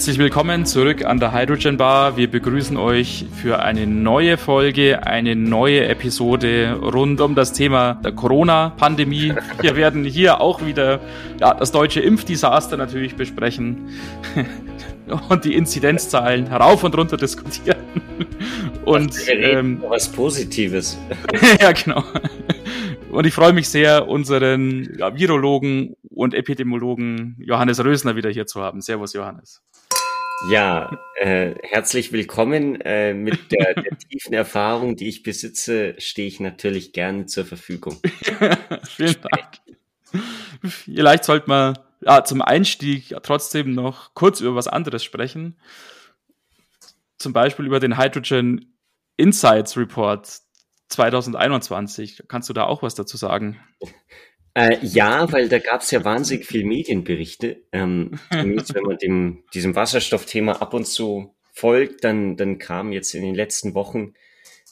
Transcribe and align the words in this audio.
Herzlich 0.00 0.18
willkommen 0.18 0.64
zurück 0.64 1.04
an 1.04 1.20
der 1.20 1.34
Hydrogen 1.34 1.76
Bar. 1.76 2.16
Wir 2.16 2.30
begrüßen 2.30 2.78
euch 2.78 3.26
für 3.42 3.58
eine 3.58 3.86
neue 3.86 4.38
Folge, 4.38 5.06
eine 5.06 5.36
neue 5.36 5.86
Episode 5.88 6.80
rund 6.80 7.20
um 7.20 7.34
das 7.34 7.52
Thema 7.52 8.00
der 8.02 8.12
Corona-Pandemie. 8.12 9.34
Wir 9.60 9.76
werden 9.76 10.06
hier 10.06 10.40
auch 10.40 10.64
wieder 10.64 11.00
ja, 11.38 11.52
das 11.52 11.70
deutsche 11.70 12.00
Impfdesaster 12.00 12.78
natürlich 12.78 13.14
besprechen 13.14 13.90
und 15.28 15.44
die 15.44 15.54
Inzidenzzahlen 15.54 16.46
herauf 16.46 16.82
und 16.82 16.96
runter 16.96 17.18
diskutieren. 17.18 17.76
Und 18.86 19.14
ähm, 19.28 19.82
was 19.86 20.10
Positives. 20.10 20.98
ja, 21.60 21.72
genau. 21.72 22.02
Und 23.10 23.26
ich 23.26 23.34
freue 23.34 23.52
mich 23.52 23.68
sehr, 23.68 24.08
unseren 24.08 24.96
ja, 24.96 25.14
Virologen 25.14 25.94
und 26.08 26.32
Epidemiologen 26.32 27.36
Johannes 27.38 27.84
Rösner 27.84 28.16
wieder 28.16 28.30
hier 28.30 28.46
zu 28.46 28.62
haben. 28.62 28.80
Servus, 28.80 29.12
Johannes. 29.12 29.62
Ja, 30.48 30.90
äh, 31.16 31.54
herzlich 31.62 32.12
willkommen. 32.12 32.80
Äh, 32.80 33.12
mit 33.12 33.52
der, 33.52 33.74
der 33.74 33.98
tiefen 34.10 34.32
Erfahrung, 34.32 34.96
die 34.96 35.08
ich 35.08 35.22
besitze, 35.22 35.94
stehe 35.98 36.26
ich 36.26 36.40
natürlich 36.40 36.92
gerne 36.92 37.26
zur 37.26 37.44
Verfügung. 37.44 38.00
Vielen 38.88 39.16
Dank. 39.20 39.58
Vielleicht 40.62 41.24
sollte 41.24 41.48
man 41.48 41.78
ja, 42.00 42.24
zum 42.24 42.40
Einstieg 42.40 43.14
trotzdem 43.22 43.74
noch 43.74 44.14
kurz 44.14 44.40
über 44.40 44.54
was 44.54 44.66
anderes 44.66 45.04
sprechen. 45.04 45.60
Zum 47.18 47.34
Beispiel 47.34 47.66
über 47.66 47.78
den 47.78 47.98
Hydrogen 47.98 48.74
Insights 49.18 49.76
Report 49.76 50.26
2021. 50.88 52.24
Kannst 52.28 52.48
du 52.48 52.54
da 52.54 52.64
auch 52.64 52.82
was 52.82 52.94
dazu 52.94 53.18
sagen? 53.18 53.60
Äh, 54.54 54.78
ja, 54.82 55.30
weil 55.32 55.48
da 55.48 55.58
gab 55.58 55.82
es 55.82 55.90
ja 55.90 56.04
wahnsinnig 56.04 56.46
viel 56.46 56.64
Medienberichte. 56.64 57.62
Ähm, 57.72 58.18
wenn 58.30 58.82
man 58.82 58.98
dem, 58.98 59.44
diesem 59.54 59.74
Wasserstoffthema 59.74 60.52
ab 60.54 60.74
und 60.74 60.86
zu 60.86 61.34
folgt, 61.52 62.04
dann, 62.04 62.36
dann 62.36 62.58
kam 62.58 62.92
jetzt 62.92 63.14
in 63.14 63.22
den 63.22 63.34
letzten 63.34 63.74
Wochen 63.74 64.14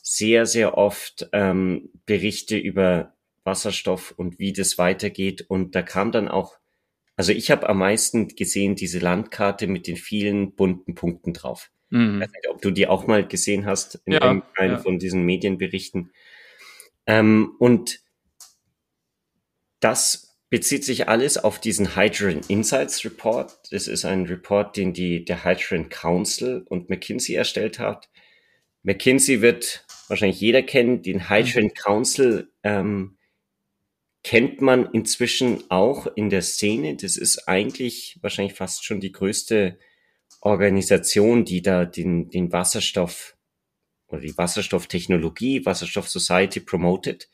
sehr, 0.03 0.47
sehr 0.47 0.79
oft 0.79 1.29
ähm, 1.33 1.91
Berichte 2.07 2.57
über 2.57 3.15
Wasserstoff 3.45 4.13
und 4.17 4.39
wie 4.39 4.53
das 4.53 4.79
weitergeht. 4.79 5.45
Und 5.49 5.75
da 5.75 5.83
kam 5.83 6.13
dann 6.13 6.29
auch, 6.29 6.59
also 7.17 7.33
ich 7.33 7.51
habe 7.51 7.69
am 7.69 7.79
meisten 7.79 8.29
gesehen 8.29 8.75
diese 8.75 8.99
Landkarte 8.99 9.67
mit 9.67 9.87
den 9.87 9.97
vielen 9.97 10.55
bunten 10.55 10.95
Punkten 10.95 11.35
drauf. 11.35 11.71
Mhm. 11.91 12.17
Ich 12.17 12.21
weiß 12.23 12.33
nicht, 12.33 12.49
ob 12.51 12.63
du 12.63 12.71
die 12.71 12.87
auch 12.87 13.07
mal 13.07 13.27
gesehen 13.27 13.67
hast 13.67 14.01
in 14.05 14.15
ja, 14.15 14.21
einem 14.21 14.43
ja. 14.59 14.79
von 14.79 14.99
diesen 14.99 15.25
Medienberichten. 15.25 16.11
Ähm, 17.07 17.55
und 17.59 18.01
das 19.81 20.37
bezieht 20.51 20.85
sich 20.85 21.09
alles 21.09 21.37
auf 21.37 21.61
diesen 21.61 21.95
Hydrogen 21.95 22.41
Insights 22.49 23.05
Report. 23.05 23.59
Das 23.71 23.87
ist 23.87 24.05
ein 24.05 24.27
Report, 24.27 24.77
den 24.77 24.93
die, 24.93 25.25
der 25.25 25.45
Hydrogen 25.45 25.91
Council 25.91 26.65
und 26.69 26.89
McKinsey 26.89 27.35
erstellt 27.35 27.79
hat. 27.79 28.09
McKinsey 28.83 29.43
wird 29.43 29.85
wahrscheinlich 30.09 30.41
jeder 30.41 30.63
kennen. 30.63 31.03
Den 31.03 31.29
Hydrogen. 31.29 31.75
Council 31.75 32.51
ähm, 32.63 33.19
kennt 34.23 34.61
man 34.61 34.91
inzwischen 34.93 35.71
auch 35.71 36.07
in 36.07 36.31
der 36.31 36.43
Szene. 36.43 36.97
Das 36.97 37.17
ist 37.17 37.47
eigentlich 37.47 38.19
wahrscheinlich 38.23 38.55
fast 38.55 38.85
schon 38.85 39.01
die 39.01 39.13
größte 39.13 39.79
Organisation, 40.41 41.45
die 41.45 41.63
da 41.63 41.85
den, 41.85 42.31
den 42.31 42.53
Wasserstoff 42.53 43.37
oder 44.07 44.21
die 44.21 44.37
Wasserstofftechnologie, 44.37 45.67
Wasserstoff 45.67 46.09
Society 46.09 46.61
promotet. 46.61 47.29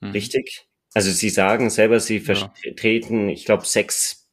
Mhm. 0.00 0.10
Richtig? 0.10 0.66
Also 0.94 1.10
Sie 1.10 1.30
sagen 1.30 1.70
selber, 1.70 2.00
Sie 2.00 2.20
vertreten, 2.20 3.28
ja. 3.28 3.34
ich 3.34 3.44
glaube, 3.44 3.64
sechs 3.64 4.30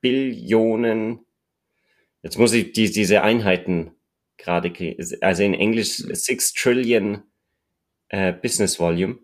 Billionen. 0.00 1.20
Jetzt 2.22 2.38
muss 2.38 2.52
ich 2.52 2.72
die, 2.72 2.90
diese 2.90 3.22
Einheiten 3.22 3.92
gerade, 4.36 4.72
also 5.20 5.42
in 5.42 5.54
Englisch 5.54 5.96
six 5.96 6.52
Trillion 6.52 7.22
äh, 8.08 8.32
Business 8.32 8.78
Volume. 8.78 9.18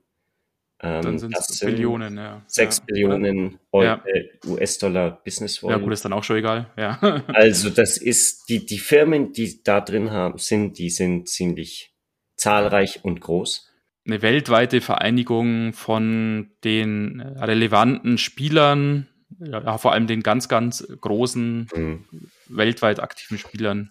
Ähm, 0.80 1.02
Dann 1.02 1.18
sind 1.18 1.34
es 1.36 1.60
Billionen, 1.60 2.18
ja. 2.18 2.42
6 2.46 2.78
ja. 2.78 2.84
Billionen 2.84 3.58
ja. 3.72 4.02
US-Dollar 4.46 5.22
Business 5.24 5.62
Volume. 5.62 5.78
Ja, 5.78 5.84
gut, 5.84 5.92
ist 5.94 6.04
dann 6.04 6.12
auch 6.12 6.24
schon 6.24 6.36
egal, 6.36 6.70
ja. 6.76 6.98
also 7.28 7.70
das 7.70 7.96
ist, 7.96 8.50
die, 8.50 8.66
die 8.66 8.78
Firmen, 8.78 9.32
die 9.32 9.62
da 9.62 9.80
drin 9.80 10.10
haben, 10.10 10.38
sind, 10.38 10.78
die 10.78 10.90
sind 10.90 11.28
ziemlich 11.28 11.94
zahlreich 12.36 13.04
und 13.04 13.22
groß. 13.22 13.70
Eine 14.06 14.22
weltweite 14.22 14.80
Vereinigung 14.80 15.72
von 15.72 16.50
den 16.62 17.20
relevanten 17.20 18.18
Spielern, 18.18 19.08
ja, 19.38 19.78
vor 19.78 19.92
allem 19.92 20.06
den 20.06 20.22
ganz, 20.22 20.48
ganz 20.48 20.86
großen, 21.00 21.68
mhm. 21.74 22.04
weltweit 22.48 23.00
aktiven 23.00 23.38
Spielern 23.38 23.90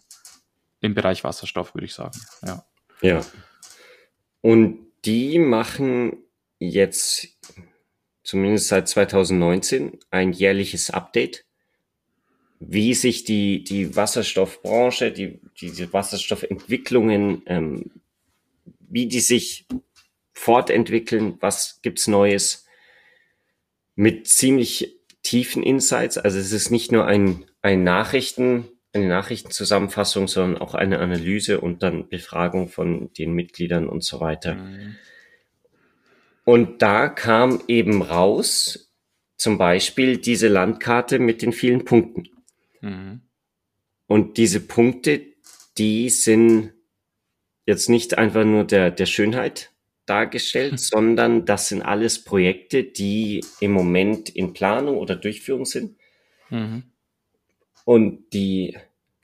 im 0.80 0.94
Bereich 0.94 1.24
Wasserstoff, 1.24 1.76
würde 1.76 1.86
ich 1.86 1.94
sagen. 1.94 2.18
Ja. 2.46 2.66
Ja. 3.02 3.26
Und 4.42 4.88
die 5.04 5.38
machen 5.40 6.18
jetzt 6.60 7.28
zumindest 8.24 8.70
seit 8.70 8.88
2019 8.88 10.00
ein 10.10 10.34
jährliches 10.34 10.90
Update, 10.90 11.46
wie 12.60 12.94
sich 12.94 13.24
die, 13.24 13.64
die 13.64 13.96
Wasserstoffbranche, 13.96 15.12
die, 15.12 15.40
diese 15.60 15.92
Wasserstoffentwicklungen, 15.94 17.44
ähm, 17.46 17.92
wie 18.80 19.08
die 19.08 19.20
sich 19.20 19.68
fortentwickeln, 20.36 21.38
was 21.40 21.80
gibt's 21.82 22.08
Neues, 22.08 22.68
mit 23.96 24.28
ziemlich 24.28 25.00
tiefen 25.24 25.64
Insights. 25.64 26.18
Also 26.18 26.38
es 26.38 26.52
ist 26.52 26.70
nicht 26.70 26.92
nur 26.92 27.08
ein, 27.08 27.46
ein 27.62 27.84
Nachrichten, 27.84 28.68
eine 28.94 29.08
Nachrichtenzusammenfassung, 29.08 30.28
sondern 30.28 30.62
auch 30.62 30.76
eine 30.76 31.00
Analyse 31.00 31.60
und 31.62 31.82
dann 31.82 32.10
Befragung 32.10 32.68
von 32.68 33.12
den 33.14 33.34
Mitgliedern 33.34 33.90
und 33.90 34.04
so 34.04 34.20
weiter. 34.20 34.56
Mhm. 34.56 34.96
Und 36.44 36.82
da 36.82 37.10
kam 37.10 37.62
eben 37.68 38.04
raus, 38.04 38.94
zum 39.38 39.58
Beispiel 39.58 40.18
diese 40.18 40.48
Landkarte 40.48 41.18
mit 41.18 41.42
den 41.42 41.54
vielen 41.54 41.86
Punkten. 41.86 42.30
Mhm. 42.82 43.22
Und 44.06 44.38
diese 44.38 44.60
Punkte, 44.60 45.22
die 45.78 46.10
sind 46.10 46.74
jetzt 47.66 47.90
nicht 47.90 48.18
einfach 48.18 48.46
nur 48.46 48.64
der, 48.64 48.92
der 48.92 49.08
Schönheit 49.08 49.72
dargestellt, 50.06 50.80
sondern 50.80 51.46
das 51.46 51.70
sind 51.70 51.82
alles 51.82 52.24
Projekte, 52.24 52.84
die 52.84 53.44
im 53.60 53.72
Moment 53.72 54.30
in 54.30 54.54
Planung 54.54 54.98
oder 54.98 55.16
Durchführung 55.16 55.66
sind. 55.66 55.98
Mhm. 56.50 56.84
Und 57.86 58.34
die 58.34 58.78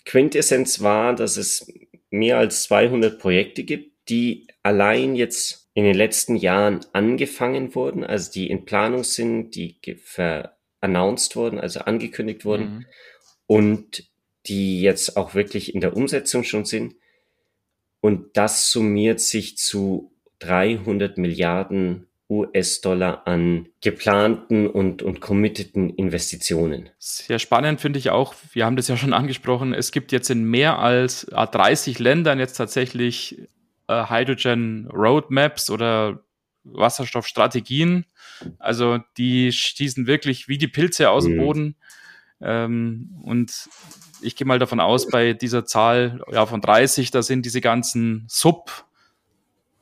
Quintessenz 0.06 0.82
war, 0.82 1.16
dass 1.16 1.38
es 1.38 1.72
mehr 2.10 2.38
als 2.38 2.64
200 2.64 3.20
Projekte 3.20 3.64
gibt, 3.64 4.10
die 4.10 4.48
allein 4.64 5.16
jetzt 5.16 5.70
in 5.74 5.86
den 5.86 5.96
letzten 5.96 6.36
Jahren 6.36 6.82
angefangen 6.92 7.74
wurden, 7.76 8.04
also 8.04 8.32
die 8.32 8.50
in 8.50 8.66
Planung 8.66 9.04
sind, 9.04 9.56
die 9.56 9.80
announced 10.82 11.36
wurden, 11.36 11.60
also 11.60 11.82
angekündigt 11.82 12.44
wurden 12.44 12.64
mhm. 12.64 12.86
und 13.48 14.12
die 14.48 14.82
jetzt 14.82 15.16
auch 15.18 15.34
wirklich 15.34 15.74
in 15.74 15.82
der 15.82 15.96
Umsetzung 15.96 16.44
schon 16.44 16.66
sind. 16.66 16.96
Und 18.02 18.36
das 18.36 18.72
summiert 18.72 19.20
sich 19.20 19.58
zu 19.58 20.12
300 20.42 21.18
Milliarden 21.18 22.08
US-Dollar 22.32 23.28
an 23.28 23.68
geplanten 23.82 24.66
und, 24.68 25.04
und 25.04 25.20
committeden 25.20 25.90
Investitionen. 25.90 26.90
Sehr 26.98 27.40
spannend 27.40 27.82
finde 27.82 28.00
ich 28.00 28.10
auch, 28.10 28.34
wir 28.54 28.66
haben 28.66 28.78
das 28.78 28.88
ja 28.88 28.96
schon 28.96 29.12
angesprochen, 29.12 29.74
es 29.74 29.92
gibt 29.92 30.14
jetzt 30.14 30.30
in 30.30 30.46
mehr 30.46 30.80
als 30.80 31.26
30 31.26 32.00
Ländern 32.00 32.40
jetzt 32.40 32.54
tatsächlich 32.54 33.38
äh, 33.88 34.06
Hydrogen 34.10 34.88
Roadmaps 34.94 35.70
oder 35.70 36.24
Wasserstoffstrategien. 36.64 38.06
Also 38.60 39.00
die 39.18 39.52
schießen 39.52 40.08
wirklich 40.08 40.48
wie 40.48 40.58
die 40.58 40.70
Pilze 40.70 41.10
aus 41.10 41.26
dem 41.26 41.36
mhm. 41.36 41.40
Boden. 41.40 41.76
Ähm, 42.40 43.10
und 43.24 43.70
ich 44.22 44.38
gehe 44.38 44.48
mal 44.48 44.60
davon 44.60 44.80
aus, 44.80 45.10
bei 45.10 45.34
dieser 45.34 45.66
Zahl 45.66 46.24
ja, 46.32 46.46
von 46.46 46.62
30, 46.62 47.12
da 47.12 47.22
sind 47.22 47.46
diese 47.46 47.60
ganzen 47.60 48.26
Sub- 48.30 48.86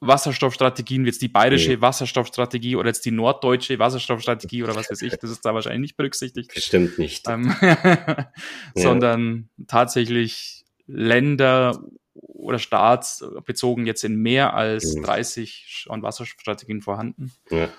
Wasserstoffstrategien, 0.01 1.03
wie 1.03 1.09
jetzt 1.09 1.21
die 1.21 1.27
bayerische 1.27 1.71
nee. 1.71 1.81
Wasserstoffstrategie 1.81 2.75
oder 2.75 2.87
jetzt 2.87 3.05
die 3.05 3.11
norddeutsche 3.11 3.79
Wasserstoffstrategie 3.79 4.63
oder 4.63 4.75
was 4.75 4.89
weiß 4.89 5.01
ich, 5.01 5.17
das 5.17 5.29
ist 5.29 5.43
da 5.43 5.53
wahrscheinlich 5.53 5.81
nicht 5.81 5.97
berücksichtigt. 5.97 6.53
Bestimmt 6.53 6.97
nicht. 6.97 7.27
Ähm, 7.27 7.53
sondern 8.75 9.49
ja. 9.57 9.65
tatsächlich 9.67 10.63
Länder 10.87 11.83
oder 12.13 12.59
staatsbezogen 12.59 13.85
jetzt 13.85 14.03
in 14.03 14.15
mehr 14.15 14.53
als 14.53 14.95
30 14.95 15.87
mhm. 15.89 16.01
Wasserstoffstrategien 16.01 16.81
vorhanden. 16.81 17.31
Ja. 17.49 17.69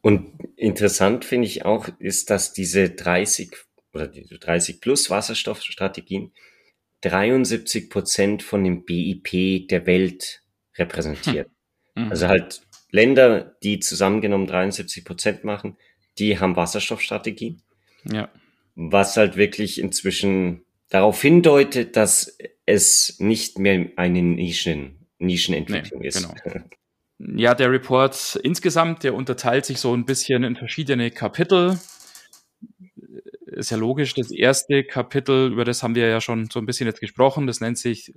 Und 0.00 0.32
interessant 0.56 1.24
finde 1.24 1.46
ich 1.46 1.64
auch, 1.64 1.88
ist, 1.98 2.30
dass 2.30 2.52
diese 2.52 2.90
30 2.90 3.52
oder 3.92 4.08
diese 4.08 4.38
30 4.38 4.80
plus 4.80 5.10
Wasserstoffstrategien 5.10 6.32
73 7.02 7.90
Prozent 7.90 8.42
von 8.42 8.64
dem 8.64 8.84
BIP 8.84 9.68
der 9.68 9.86
Welt 9.86 10.42
repräsentiert. 10.76 11.46
Hm. 11.46 11.55
Mhm. 11.96 12.10
Also 12.10 12.28
halt 12.28 12.62
Länder, 12.90 13.56
die 13.62 13.80
zusammengenommen 13.80 14.46
73 14.46 15.04
Prozent 15.04 15.44
machen, 15.44 15.76
die 16.18 16.38
haben 16.38 16.56
Wasserstoffstrategien. 16.56 17.62
Ja. 18.04 18.28
Was 18.76 19.16
halt 19.16 19.36
wirklich 19.36 19.80
inzwischen 19.80 20.62
darauf 20.88 21.20
hindeutet, 21.20 21.96
dass 21.96 22.38
es 22.66 23.18
nicht 23.18 23.58
mehr 23.58 23.88
eine 23.96 24.22
Nischen, 24.22 25.06
Nischenentwicklung 25.18 26.00
nee, 26.00 26.08
ist. 26.08 26.22
Genau. 26.44 26.64
Ja, 27.18 27.54
der 27.54 27.70
Report 27.72 28.38
insgesamt, 28.42 29.02
der 29.02 29.14
unterteilt 29.14 29.64
sich 29.64 29.80
so 29.80 29.94
ein 29.94 30.04
bisschen 30.04 30.44
in 30.44 30.56
verschiedene 30.56 31.10
Kapitel. 31.10 31.78
Ist 33.46 33.70
ja 33.70 33.78
logisch. 33.78 34.12
Das 34.14 34.30
erste 34.30 34.84
Kapitel, 34.84 35.50
über 35.50 35.64
das 35.64 35.82
haben 35.82 35.94
wir 35.94 36.08
ja 36.08 36.20
schon 36.20 36.50
so 36.50 36.60
ein 36.60 36.66
bisschen 36.66 36.86
jetzt 36.86 37.00
gesprochen, 37.00 37.46
das 37.46 37.60
nennt 37.60 37.78
sich, 37.78 38.12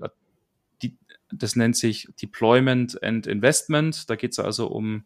das 1.32 1.56
nennt 1.56 1.76
sich 1.76 2.10
Deployment 2.22 3.02
and 3.04 3.28
Investment. 3.28 4.10
Da 4.10 4.16
geht 4.16 4.32
es 4.32 4.40
also 4.40 4.68
um 4.68 5.06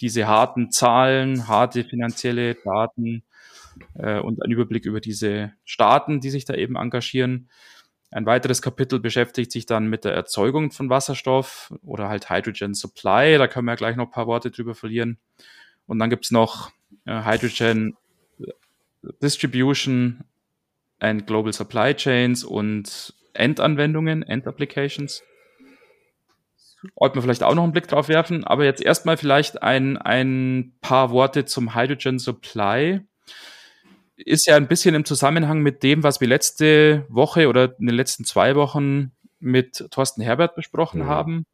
diese 0.00 0.26
harten 0.26 0.70
Zahlen, 0.70 1.46
harte 1.48 1.84
finanzielle 1.84 2.54
Daten 2.54 3.22
äh, 3.94 4.18
und 4.18 4.42
einen 4.42 4.52
Überblick 4.52 4.86
über 4.86 5.00
diese 5.00 5.52
Staaten, 5.64 6.20
die 6.20 6.30
sich 6.30 6.44
da 6.44 6.54
eben 6.54 6.76
engagieren. 6.76 7.48
Ein 8.10 8.26
weiteres 8.26 8.60
Kapitel 8.60 8.98
beschäftigt 8.98 9.52
sich 9.52 9.66
dann 9.66 9.86
mit 9.86 10.04
der 10.04 10.12
Erzeugung 10.12 10.72
von 10.72 10.90
Wasserstoff 10.90 11.72
oder 11.82 12.08
halt 12.08 12.28
Hydrogen 12.28 12.74
Supply. 12.74 13.38
Da 13.38 13.46
können 13.46 13.66
wir 13.66 13.72
ja 13.72 13.76
gleich 13.76 13.96
noch 13.96 14.06
ein 14.06 14.10
paar 14.10 14.26
Worte 14.26 14.50
drüber 14.50 14.74
verlieren. 14.74 15.18
Und 15.86 15.98
dann 15.98 16.10
gibt's 16.10 16.30
noch 16.30 16.72
äh, 17.04 17.24
Hydrogen 17.24 17.96
Distribution 19.22 20.24
and 20.98 21.26
Global 21.26 21.52
Supply 21.52 21.94
Chains 21.94 22.44
und 22.44 23.14
Endanwendungen, 23.32 24.22
Endapplications. 24.22 25.22
Wollten 26.96 27.16
wir 27.16 27.22
vielleicht 27.22 27.42
auch 27.42 27.54
noch 27.54 27.62
einen 27.62 27.72
Blick 27.72 27.88
drauf 27.88 28.08
werfen, 28.08 28.44
aber 28.44 28.64
jetzt 28.64 28.82
erstmal 28.82 29.16
vielleicht 29.16 29.62
ein, 29.62 29.98
ein 29.98 30.72
paar 30.80 31.10
Worte 31.10 31.44
zum 31.44 31.74
Hydrogen 31.74 32.18
Supply 32.18 33.00
ist 34.16 34.46
ja 34.46 34.56
ein 34.56 34.68
bisschen 34.68 34.94
im 34.94 35.04
Zusammenhang 35.04 35.60
mit 35.60 35.82
dem, 35.82 36.02
was 36.02 36.20
wir 36.20 36.28
letzte 36.28 37.06
Woche 37.08 37.48
oder 37.48 37.76
in 37.78 37.86
den 37.86 37.96
letzten 37.96 38.24
zwei 38.24 38.54
Wochen 38.54 39.12
mit 39.38 39.86
Thorsten 39.90 40.22
Herbert 40.22 40.54
besprochen 40.54 41.02
ja. 41.02 41.06
haben, 41.06 41.46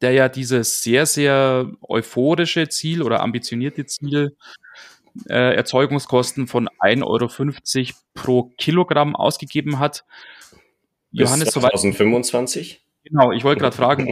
der 0.00 0.12
ja 0.12 0.28
dieses 0.28 0.82
sehr, 0.82 1.06
sehr 1.06 1.70
euphorische 1.82 2.68
Ziel 2.68 3.02
oder 3.02 3.20
ambitionierte 3.20 3.86
Ziel 3.86 4.36
äh, 5.28 5.54
Erzeugungskosten 5.54 6.46
von 6.46 6.68
1,50 6.80 7.02
Euro 7.04 7.94
pro 8.14 8.44
Kilogramm 8.56 9.14
ausgegeben 9.14 9.78
hat. 9.78 10.04
Bis 11.10 11.28
Johannes, 11.28 11.50
2025? 11.50 12.83
Genau, 13.04 13.32
ich 13.32 13.44
wollte 13.44 13.60
gerade 13.60 13.76
fragen, 13.76 14.06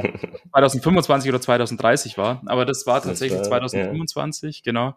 2025 0.50 1.28
oder 1.30 1.40
2030 1.40 2.18
war, 2.18 2.42
aber 2.46 2.66
das 2.66 2.86
war 2.86 3.02
tatsächlich 3.02 3.38
das 3.38 3.50
war, 3.50 3.60
2025, 3.60 4.58
ja. 4.58 4.62
genau. 4.64 4.96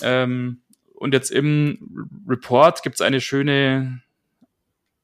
Ähm, 0.00 0.62
und 0.94 1.14
jetzt 1.14 1.30
im 1.30 2.10
Report 2.26 2.82
gibt 2.82 2.96
es 2.96 3.00
eine 3.02 3.20
schöne 3.20 4.02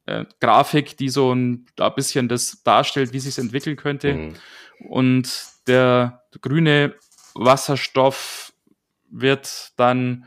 äh, 0.06 0.24
Grafik, 0.40 0.96
die 0.96 1.08
so 1.08 1.32
ein, 1.32 1.66
ein 1.78 1.94
bisschen 1.94 2.28
das 2.28 2.62
darstellt, 2.62 3.12
wie 3.12 3.20
sich 3.20 3.38
entwickeln 3.38 3.76
könnte. 3.76 4.14
Mhm. 4.14 4.34
Und 4.88 5.46
der 5.66 6.22
grüne 6.40 6.94
Wasserstoff 7.34 8.52
wird 9.10 9.72
dann 9.76 10.26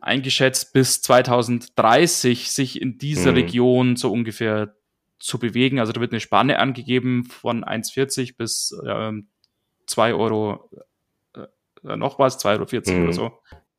eingeschätzt 0.00 0.72
bis 0.72 1.02
2030 1.02 2.50
sich 2.50 2.80
in 2.80 2.98
dieser 2.98 3.30
mhm. 3.30 3.36
Region 3.36 3.96
so 3.96 4.12
ungefähr 4.12 4.74
zu 5.22 5.38
bewegen. 5.38 5.78
Also 5.78 5.92
da 5.92 6.00
wird 6.00 6.12
eine 6.12 6.20
Spanne 6.20 6.58
angegeben 6.58 7.24
von 7.24 7.64
1,40 7.64 8.36
bis 8.36 8.76
ähm, 8.86 9.28
2 9.86 10.14
Euro 10.14 10.68
äh, 11.34 11.96
noch 11.96 12.18
was, 12.18 12.44
2,40 12.44 12.88
Euro 12.88 12.98
mhm. 12.98 13.04
oder 13.04 13.12
so. 13.12 13.38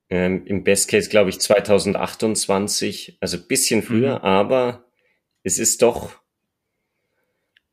Ähm, 0.10 0.46
Im 0.46 0.64
Best 0.64 0.90
Case 0.90 1.10
glaube 1.10 1.30
ich 1.30 1.40
2028, 1.40 3.18
also 3.20 3.38
bisschen 3.46 3.84
früher, 3.84 4.20
mhm. 4.20 4.26
aber 4.26 4.86
es 5.44 5.60
ist 5.60 5.82
doch 5.82 6.12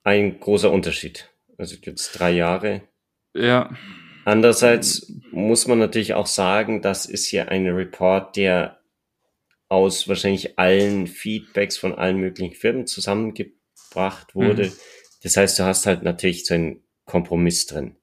ein 0.03 0.41
großer 0.41 0.71
Unterschied. 0.71 1.31
Also 1.59 1.77
jetzt 1.83 2.13
drei 2.13 2.33
Jahre. 2.33 2.83
Ja. 3.35 3.71
Andererseits 4.25 5.13
muss 5.31 5.67
man 5.67 5.79
natürlich 5.79 6.15
auch 6.15 6.27
sagen, 6.27 6.83
das 6.83 7.07
ist 7.07 7.27
hier 7.27 7.51
ein 7.51 7.67
Report, 7.69 8.37
der 8.37 8.81
aus 9.69 10.09
wahrscheinlich 10.09 10.59
allen 10.59 11.07
Feedbacks 11.07 11.77
von 11.77 11.95
allen 11.95 12.19
möglichen 12.19 12.55
Firmen 12.55 12.87
zusammengebracht 13.91 14.35
wurde. 14.35 14.67
Mhm. 14.67 14.73
Das 15.23 15.37
heißt, 15.37 15.59
du 15.59 15.65
hast 15.65 15.87
halt 15.87 16.03
natürlich 16.03 16.47
so 16.47 16.55
einen 16.55 16.83
Kompromiss 17.05 17.67
drin. 17.67 17.97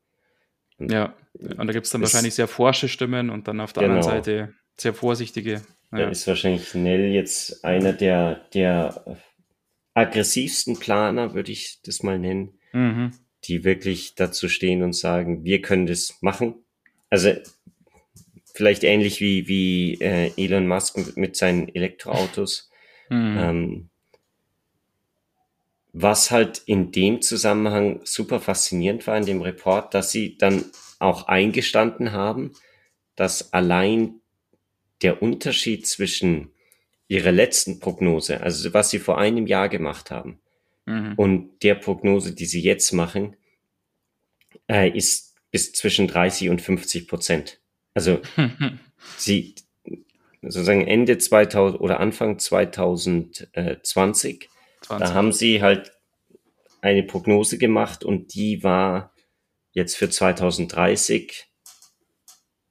Und 0.77 0.91
ja. 0.91 1.15
Und 1.33 1.67
da 1.67 1.73
gibt 1.73 1.85
es 1.85 1.91
dann 1.91 2.01
wahrscheinlich 2.01 2.33
sehr 2.33 2.47
forsche 2.47 2.87
Stimmen 2.87 3.29
und 3.29 3.47
dann 3.47 3.59
auf 3.59 3.73
der 3.73 3.83
genau. 3.83 3.95
anderen 3.95 4.15
Seite 4.15 4.53
sehr 4.75 4.93
vorsichtige. 4.93 5.61
Ja. 5.91 5.99
Da 5.99 6.09
ist 6.09 6.27
wahrscheinlich 6.27 6.73
Nell 6.73 7.11
jetzt 7.11 7.63
einer 7.63 7.93
der, 7.93 8.47
der 8.53 9.19
aggressivsten 9.93 10.79
Planer, 10.79 11.33
würde 11.33 11.51
ich 11.51 11.79
das 11.83 12.03
mal 12.03 12.17
nennen, 12.17 12.59
mhm. 12.73 13.11
die 13.45 13.63
wirklich 13.63 14.15
dazu 14.15 14.49
stehen 14.49 14.81
und 14.83 14.93
sagen, 14.93 15.43
wir 15.43 15.61
können 15.61 15.85
das 15.85 16.17
machen. 16.21 16.55
Also 17.09 17.33
vielleicht 18.53 18.83
ähnlich 18.83 19.21
wie, 19.21 19.47
wie 19.47 20.01
äh, 20.01 20.31
Elon 20.37 20.67
Musk 20.67 21.15
mit 21.15 21.35
seinen 21.35 21.69
Elektroautos. 21.69 22.71
Mhm. 23.09 23.37
Ähm, 23.39 23.89
was 25.99 26.29
halt 26.29 26.61
in 26.65 26.91
dem 26.91 27.23
Zusammenhang 27.23 28.01
super 28.03 28.39
faszinierend 28.39 29.07
war 29.07 29.17
in 29.17 29.25
dem 29.25 29.41
Report, 29.41 29.95
dass 29.95 30.11
sie 30.11 30.37
dann 30.37 30.65
auch 30.99 31.27
eingestanden 31.27 32.11
haben, 32.11 32.53
dass 33.15 33.51
allein 33.51 34.21
der 35.01 35.23
Unterschied 35.23 35.87
zwischen 35.87 36.51
ihrer 37.07 37.31
letzten 37.31 37.79
Prognose, 37.79 38.41
also 38.41 38.75
was 38.75 38.91
sie 38.91 38.99
vor 38.99 39.17
einem 39.17 39.47
Jahr 39.47 39.69
gemacht 39.69 40.11
haben, 40.11 40.39
mhm. 40.85 41.13
und 41.15 41.63
der 41.63 41.73
Prognose, 41.75 42.35
die 42.35 42.45
sie 42.45 42.61
jetzt 42.61 42.91
machen, 42.91 43.35
äh, 44.69 44.95
ist 44.95 45.33
bis 45.49 45.71
zwischen 45.71 46.07
30 46.07 46.49
und 46.49 46.61
50 46.61 47.07
Prozent. 47.07 47.59
Also 47.95 48.21
sie 49.17 49.55
sozusagen 50.43 50.85
Ende 50.85 51.17
2000 51.17 51.81
oder 51.81 51.99
Anfang 51.99 52.37
2020 52.37 54.47
20. 54.87 55.07
Da 55.07 55.13
haben 55.13 55.31
sie 55.31 55.61
halt 55.61 55.91
eine 56.81 57.03
Prognose 57.03 57.57
gemacht 57.57 58.03
und 58.03 58.33
die 58.33 58.63
war 58.63 59.13
jetzt 59.71 59.95
für 59.95 60.09
2030 60.09 61.45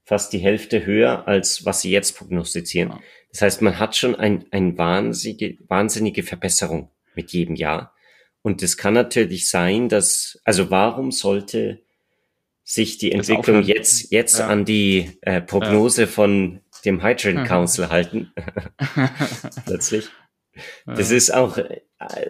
fast 0.04 0.32
die 0.32 0.38
Hälfte 0.38 0.86
höher, 0.86 1.26
als 1.26 1.64
was 1.64 1.80
sie 1.80 1.90
jetzt 1.90 2.16
prognostizieren. 2.16 2.90
Ja. 2.90 3.00
Das 3.30 3.42
heißt, 3.42 3.62
man 3.62 3.78
hat 3.78 3.96
schon 3.96 4.14
ein, 4.14 4.46
ein 4.50 4.78
wahnsinnige, 4.78 5.58
wahnsinnige 5.68 6.22
Verbesserung 6.22 6.90
mit 7.14 7.32
jedem 7.32 7.56
Jahr. 7.56 7.94
Und 8.42 8.62
es 8.62 8.76
kann 8.76 8.94
natürlich 8.94 9.50
sein, 9.50 9.88
dass, 9.88 10.40
also 10.44 10.70
warum 10.70 11.10
sollte 11.10 11.82
sich 12.62 12.98
die 12.98 13.12
Entwicklung 13.12 13.62
jetzt, 13.62 14.12
jetzt 14.12 14.38
ja. 14.38 14.46
an 14.46 14.64
die 14.64 15.18
äh, 15.22 15.40
Prognose 15.40 16.02
ja. 16.02 16.06
von 16.06 16.60
dem 16.84 17.02
Hydrogen 17.02 17.44
Council 17.44 17.88
halten? 17.88 18.32
Plötzlich. 19.66 20.08
Das 20.86 21.10
ist 21.10 21.34
auch 21.34 21.58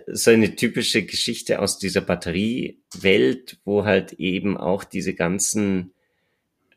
so 0.07 0.31
eine 0.31 0.55
typische 0.55 1.05
Geschichte 1.05 1.61
aus 1.61 1.79
dieser 1.79 2.01
Batteriewelt, 2.01 3.59
wo 3.65 3.85
halt 3.85 4.15
eben 4.15 4.57
auch 4.57 4.85
diese 4.85 5.15
ganzen 5.15 5.93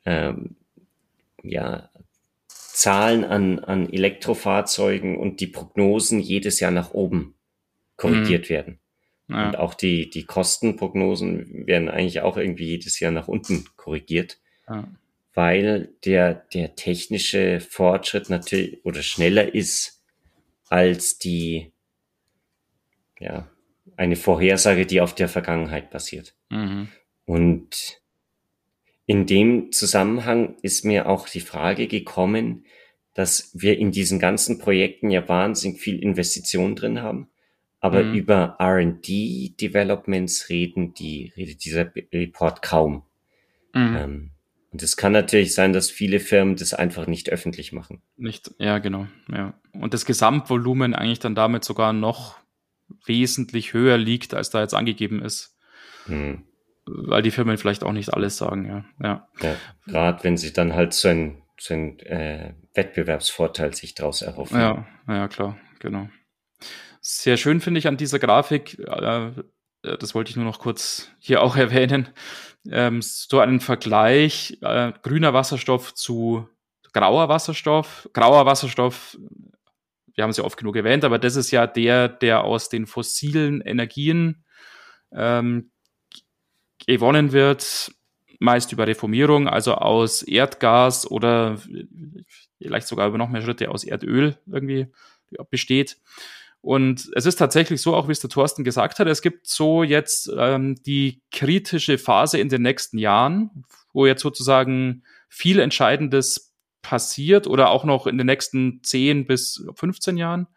ähm, 0.05 0.55
ja, 1.43 1.89
Zahlen 2.47 3.23
an, 3.23 3.59
an 3.59 3.91
Elektrofahrzeugen 3.91 5.17
und 5.17 5.39
die 5.39 5.47
Prognosen 5.47 6.19
jedes 6.19 6.59
Jahr 6.59 6.71
nach 6.71 6.91
oben 6.91 7.35
korrigiert 7.95 8.45
mhm. 8.45 8.53
werden. 8.53 8.79
Ja. 9.27 9.47
Und 9.47 9.57
auch 9.57 9.73
die, 9.75 10.09
die 10.09 10.23
Kostenprognosen 10.23 11.67
werden 11.67 11.89
eigentlich 11.89 12.21
auch 12.21 12.37
irgendwie 12.37 12.65
jedes 12.65 12.99
Jahr 12.99 13.11
nach 13.11 13.27
unten 13.27 13.65
korrigiert. 13.75 14.39
Ja. 14.67 14.87
Weil 15.33 15.89
der, 16.05 16.33
der 16.53 16.75
technische 16.75 17.59
Fortschritt 17.59 18.29
natürlich 18.29 18.83
oder 18.83 19.03
schneller 19.03 19.53
ist 19.53 20.01
als 20.69 21.19
die, 21.19 21.71
ja, 23.19 23.49
eine 23.97 24.15
Vorhersage, 24.15 24.85
die 24.85 25.01
auf 25.01 25.13
der 25.13 25.29
Vergangenheit 25.29 25.89
basiert. 25.89 26.35
Mhm. 26.49 26.87
Und 27.25 28.01
in 29.05 29.25
dem 29.25 29.71
Zusammenhang 29.71 30.55
ist 30.61 30.85
mir 30.85 31.07
auch 31.07 31.27
die 31.27 31.41
Frage 31.41 31.87
gekommen, 31.87 32.65
dass 33.13 33.51
wir 33.53 33.77
in 33.77 33.91
diesen 33.91 34.19
ganzen 34.19 34.59
Projekten 34.59 35.09
ja 35.09 35.27
wahnsinnig 35.27 35.81
viel 35.81 35.99
Investition 35.99 36.75
drin 36.75 37.01
haben, 37.01 37.27
aber 37.79 38.03
mhm. 38.03 38.13
über 38.13 38.55
R&D 38.59 39.55
Developments 39.59 40.49
reden 40.49 40.93
die, 40.93 41.33
redet 41.35 41.65
dieser 41.65 41.91
Report 42.13 42.61
kaum. 42.61 43.03
Mhm. 43.73 43.95
Ähm, 43.97 44.31
und 44.71 44.83
es 44.83 44.97
kann 44.97 45.11
natürlich 45.11 45.55
sein, 45.55 45.73
dass 45.73 45.89
viele 45.89 46.19
Firmen 46.19 46.55
das 46.55 46.73
einfach 46.73 47.07
nicht 47.07 47.29
öffentlich 47.29 47.73
machen. 47.73 48.01
Nicht, 48.17 48.51
ja, 48.59 48.77
genau. 48.77 49.07
Ja. 49.31 49.55
Und 49.73 49.93
das 49.93 50.05
Gesamtvolumen 50.05 50.93
eigentlich 50.93 51.19
dann 51.19 51.33
damit 51.33 51.63
sogar 51.63 51.91
noch 51.91 52.37
wesentlich 53.05 53.73
höher 53.73 53.97
liegt, 53.97 54.33
als 54.33 54.49
da 54.49 54.61
jetzt 54.61 54.73
angegeben 54.73 55.21
ist. 55.21 55.57
Hm. 56.05 56.43
Weil 56.85 57.21
die 57.21 57.31
Firmen 57.31 57.57
vielleicht 57.57 57.83
auch 57.83 57.91
nicht 57.91 58.13
alles 58.13 58.37
sagen, 58.37 58.65
ja. 58.65 58.85
Ja, 59.01 59.27
ja 59.41 59.55
gerade 59.85 60.23
wenn 60.23 60.37
sie 60.37 60.53
dann 60.53 60.73
halt 60.73 60.93
so 60.93 61.07
ein, 61.07 61.43
so 61.59 61.73
ein 61.73 61.99
äh, 61.99 62.53
Wettbewerbsvorteil 62.73 63.73
sich 63.73 63.95
daraus 63.95 64.21
erhoffen. 64.21 64.59
Ja, 64.59 64.87
ja, 65.07 65.27
klar, 65.27 65.57
genau. 65.79 66.09
Sehr 66.59 66.69
sehr 67.01 67.37
schön 67.37 67.61
finde 67.61 67.79
ich 67.79 67.87
an 67.87 67.97
dieser 67.97 68.19
Grafik, 68.19 68.79
äh, 68.79 69.31
das 69.81 70.13
wollte 70.13 70.31
ich 70.31 70.35
nur 70.35 70.45
noch 70.45 70.59
kurz 70.59 71.11
hier 71.19 71.41
auch 71.41 71.55
erwähnen, 71.55 72.09
ähm, 72.69 73.01
so 73.01 73.39
einen 73.39 73.59
Vergleich 73.59 74.57
äh, 74.61 74.91
grüner 75.01 75.33
Wasserstoff 75.33 75.93
zu 75.93 76.47
grauer 76.93 77.29
Wasserstoff. 77.29 78.09
Grauer 78.13 78.45
Wasserstoff, 78.45 79.17
wir 80.19 80.23
haben 80.23 80.31
es 80.31 80.37
ja 80.37 80.43
oft 80.43 80.57
genug 80.57 80.75
erwähnt, 80.75 81.05
aber 81.05 81.17
das 81.17 81.37
ist 81.37 81.49
ja 81.51 81.65
der, 81.65 82.09
der 82.09 82.43
aus 82.43 82.67
den 82.67 82.87
fossilen 82.87 83.61
Energien 83.61 84.43
ähm, 85.13 85.71
gewonnen 86.85 87.31
wird, 87.31 87.93
meist 88.37 88.73
über 88.73 88.85
Reformierung, 88.85 89.47
also 89.47 89.75
aus 89.75 90.21
Erdgas 90.21 91.09
oder 91.09 91.57
vielleicht 92.61 92.87
sogar 92.87 93.07
über 93.07 93.17
noch 93.17 93.29
mehr 93.29 93.41
Schritte 93.41 93.71
aus 93.71 93.85
Erdöl 93.85 94.37
irgendwie 94.45 94.87
besteht. 95.49 96.01
Und 96.59 97.09
es 97.15 97.25
ist 97.25 97.37
tatsächlich 97.37 97.81
so, 97.81 97.95
auch 97.95 98.09
wie 98.09 98.11
es 98.11 98.19
der 98.19 98.29
Thorsten 98.29 98.65
gesagt 98.65 98.99
hat, 98.99 99.07
es 99.07 99.21
gibt 99.21 99.47
so 99.47 99.83
jetzt 99.83 100.29
ähm, 100.37 100.75
die 100.83 101.21
kritische 101.31 101.97
Phase 101.97 102.39
in 102.39 102.49
den 102.49 102.63
nächsten 102.63 102.97
Jahren, 102.97 103.63
wo 103.93 104.05
jetzt 104.05 104.21
sozusagen 104.21 105.03
viel 105.29 105.59
Entscheidendes 105.59 106.48
passiert 106.81 107.47
oder 107.47 107.69
auch 107.69 107.83
noch 107.83 108.07
in 108.07 108.17
den 108.17 108.27
nächsten 108.27 108.81
10 108.83 109.25
bis 109.25 109.65
15 109.75 110.17
Jahren. 110.17 110.47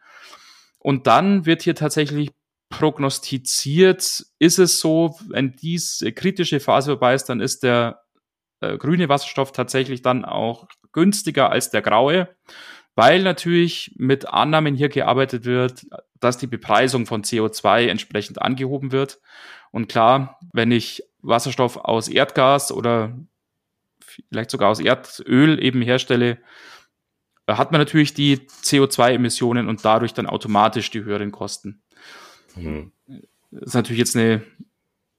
Und 0.79 1.07
dann 1.07 1.47
wird 1.47 1.62
hier 1.62 1.75
tatsächlich 1.75 2.31
prognostiziert, 2.71 4.25
ist 4.38 4.59
es 4.59 4.81
so, 4.81 5.17
wenn 5.29 5.52
diese 5.52 6.12
kritische 6.12 6.59
Phase 6.59 6.93
vorbei 6.93 7.14
ist, 7.14 7.26
dann 7.26 7.41
ist 7.41 7.62
der 7.62 8.02
äh, 8.61 8.79
grüne 8.79 9.09
Wasserstoff 9.09 9.52
tatsächlich 9.52 10.02
dann 10.02 10.25
auch 10.25 10.67
günstiger 10.93 11.50
als 11.50 11.71
der 11.71 11.83
graue, 11.83 12.29
weil 12.95 13.23
natürlich 13.23 13.95
mit 13.97 14.26
Annahmen 14.26 14.75
hier 14.75 14.88
gearbeitet 14.88 15.45
wird, 15.45 15.87
dass 16.19 16.38
die 16.38 16.47
Bepreisung 16.47 17.07
von 17.07 17.23
CO2 17.23 17.88
entsprechend 17.88 18.41
angehoben 18.41 18.93
wird. 18.93 19.21
Und 19.71 19.88
klar, 19.88 20.38
wenn 20.52 20.71
ich 20.71 21.02
Wasserstoff 21.21 21.76
aus 21.76 22.09
Erdgas 22.09 22.73
oder 22.73 23.17
vielleicht 24.28 24.50
sogar 24.50 24.71
aus 24.71 24.81
Erdöl 24.81 25.62
eben 25.62 25.83
herstelle, 25.83 26.38
hat 27.49 27.73
man 27.73 27.81
natürlich 27.81 28.14
die 28.14 28.38
CO2-Emissionen 28.38 29.69
und 29.69 29.85
dadurch 29.85 30.14
dann 30.14 30.26
automatisch 30.26 30.90
die 30.90 31.04
höheren 31.04 31.33
Kosten. 31.33 31.83
Mhm. 32.54 32.92
Das 33.50 33.69
ist 33.69 33.75
natürlich 33.75 33.99
jetzt 33.99 34.16
eine, 34.16 34.42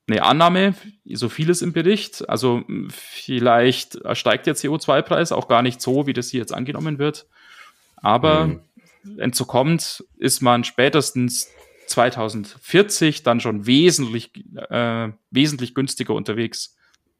eine 0.07 0.23
Annahme, 0.23 0.73
so 1.05 1.29
vieles 1.29 1.61
im 1.61 1.73
Bericht. 1.73 2.27
Also 2.29 2.63
vielleicht 2.89 3.99
steigt 4.13 4.47
der 4.47 4.55
CO2-Preis 4.55 5.31
auch 5.31 5.47
gar 5.47 5.61
nicht 5.61 5.81
so, 5.81 6.07
wie 6.07 6.13
das 6.13 6.29
hier 6.29 6.39
jetzt 6.39 6.53
angenommen 6.53 6.97
wird. 6.97 7.27
Aber 7.97 8.47
mhm. 8.47 8.61
wenn 9.03 9.33
so 9.33 9.45
kommt, 9.45 10.03
ist 10.17 10.41
man 10.41 10.63
spätestens 10.63 11.49
2040 11.87 13.23
dann 13.23 13.39
schon 13.39 13.65
wesentlich, 13.67 14.31
äh, 14.55 15.09
wesentlich 15.29 15.75
günstiger 15.75 16.13
unterwegs 16.13 16.75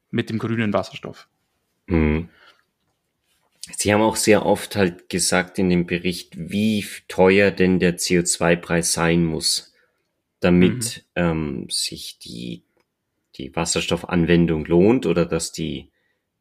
mit 0.09 0.29
dem 0.29 0.39
grünen 0.39 0.73
Wasserstoff. 0.73 1.27
Mhm. 1.93 2.29
Sie 3.77 3.93
haben 3.93 4.01
auch 4.01 4.17
sehr 4.17 4.45
oft 4.45 4.75
halt 4.75 5.09
gesagt 5.09 5.57
in 5.57 5.69
dem 5.69 5.85
Bericht, 5.88 6.33
wie 6.38 6.85
teuer 7.07 7.50
denn 7.51 7.79
der 7.79 7.97
CO2-Preis 7.97 8.93
sein 8.93 9.25
muss 9.25 9.73
damit 10.43 11.05
mhm. 11.15 11.21
ähm, 11.23 11.67
sich 11.69 12.19
die, 12.19 12.63
die 13.35 13.55
Wasserstoffanwendung 13.55 14.65
lohnt 14.65 15.05
oder 15.05 15.25
dass 15.25 15.51
die, 15.51 15.91